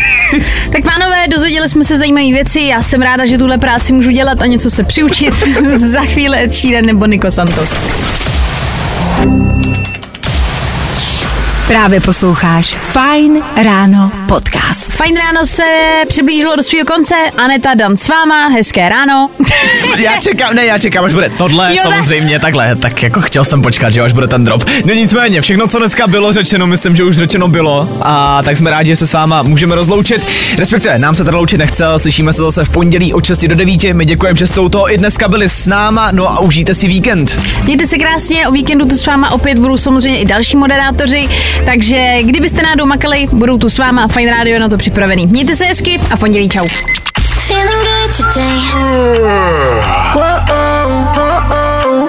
Tak 0.72 0.84
pánové, 0.84 1.28
dozvěděli 1.28 1.68
jsme 1.68 1.84
se 1.84 1.98
zajímavé 1.98 2.26
věci. 2.26 2.59
Já 2.66 2.82
jsem 2.82 3.02
ráda, 3.02 3.26
že 3.26 3.38
tuhle 3.38 3.58
práci 3.58 3.92
můžu 3.92 4.10
dělat 4.10 4.42
a 4.42 4.46
něco 4.46 4.70
se 4.70 4.84
přiučit. 4.84 5.34
Za 5.76 6.00
chvíli 6.00 6.44
Ed 6.44 6.54
Sheeran 6.54 6.84
nebo 6.84 7.06
Nico 7.06 7.30
Santos. 7.30 7.70
Právě 11.70 12.00
posloucháš 12.00 12.74
Fajn 12.74 13.42
ráno 13.64 14.10
podcast. 14.28 14.92
Fajn 14.92 15.16
ráno 15.16 15.46
se 15.46 15.62
přiblížilo 16.08 16.56
do 16.56 16.62
svého 16.62 16.84
konce. 16.84 17.14
Aneta 17.36 17.74
Dan 17.74 17.96
s 17.96 18.08
váma, 18.08 18.48
hezké 18.48 18.88
ráno. 18.88 19.30
já 19.98 20.20
čekám, 20.20 20.54
ne, 20.54 20.66
já 20.66 20.78
čekám, 20.78 21.04
až 21.04 21.12
bude 21.12 21.30
tohle, 21.30 21.76
Jo, 21.76 21.82
tak. 21.82 21.92
samozřejmě, 21.92 22.38
takhle, 22.38 22.76
tak 22.76 23.02
jako 23.02 23.20
chtěl 23.20 23.44
jsem 23.44 23.62
počkat, 23.62 23.90
že 23.90 24.00
až 24.00 24.12
bude 24.12 24.28
ten 24.28 24.44
drop. 24.44 24.64
No 24.84 24.94
nicméně, 24.94 25.40
všechno, 25.40 25.68
co 25.68 25.78
dneska 25.78 26.06
bylo 26.06 26.32
řečeno, 26.32 26.66
myslím, 26.66 26.96
že 26.96 27.04
už 27.04 27.16
řečeno 27.16 27.48
bylo 27.48 27.88
a 28.02 28.42
tak 28.42 28.56
jsme 28.56 28.70
rádi, 28.70 28.88
že 28.90 28.96
se 28.96 29.06
s 29.06 29.12
váma 29.12 29.42
můžeme 29.42 29.74
rozloučit. 29.74 30.28
Respektive, 30.58 30.98
nám 30.98 31.14
se 31.14 31.24
teda 31.24 31.36
loučit 31.36 31.58
nechce, 31.58 31.84
slyšíme 31.96 32.32
se 32.32 32.42
zase 32.42 32.64
v 32.64 32.68
pondělí 32.68 33.14
od 33.14 33.24
6 33.26 33.44
do 33.46 33.54
9. 33.54 33.84
My 33.92 34.04
děkujeme, 34.04 34.36
že 34.36 34.46
jste 34.46 34.60
u 34.60 34.68
toho 34.68 34.92
i 34.92 34.98
dneska 34.98 35.28
byli 35.28 35.48
s 35.48 35.66
náma, 35.66 36.10
no 36.12 36.30
a 36.30 36.40
užijte 36.40 36.74
si 36.74 36.88
víkend. 36.88 37.36
Mějte 37.64 37.86
se 37.86 37.98
krásně, 37.98 38.48
o 38.48 38.52
víkendu 38.52 38.86
tu 38.86 38.96
s 38.96 39.06
váma 39.06 39.30
opět 39.30 39.58
budou 39.58 39.76
samozřejmě 39.76 40.20
i 40.20 40.24
další 40.24 40.56
moderátoři, 40.56 41.28
takže 41.66 42.22
kdybyste 42.22 42.62
náhodou 42.62 42.86
makali, 42.86 43.26
budou 43.32 43.58
tu 43.58 43.70
s 43.70 43.78
váma 43.78 44.02
a 44.02 44.08
Fine 44.08 44.30
Radio 44.30 44.54
je 44.54 44.60
na 44.60 44.68
to 44.68 44.76
připravený. 44.76 45.26
Mějte 45.26 45.56
se 45.56 45.64
hezky 45.64 46.00
a 46.10 46.16
pondělí 46.16 46.48
čau. 46.48 46.64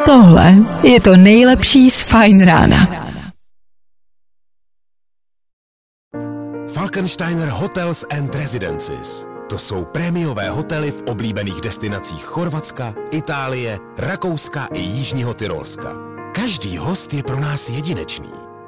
Tohle 0.06 0.56
je 0.84 1.02
to 1.02 1.18
nejlepší 1.18 1.90
z 1.90 2.02
Fajn 2.02 2.46
rána. 2.46 2.88
Falkensteiner 6.74 7.50
Hotels 7.50 8.06
and 8.10 8.36
Residences. 8.36 9.26
To 9.50 9.58
jsou 9.58 9.86
prémiové 9.86 10.50
hotely 10.50 10.92
v 10.92 11.04
oblíbených 11.08 11.62
destinacích 11.62 12.24
Chorvatska, 12.24 12.94
Itálie, 13.12 13.80
Rakouska 13.98 14.68
i 14.74 14.80
Jižního 14.80 15.34
Tyrolska. 15.34 15.90
Každý 16.36 16.78
host 16.78 17.14
je 17.14 17.24
pro 17.24 17.40
nás 17.40 17.70
jedinečný. 17.70 18.51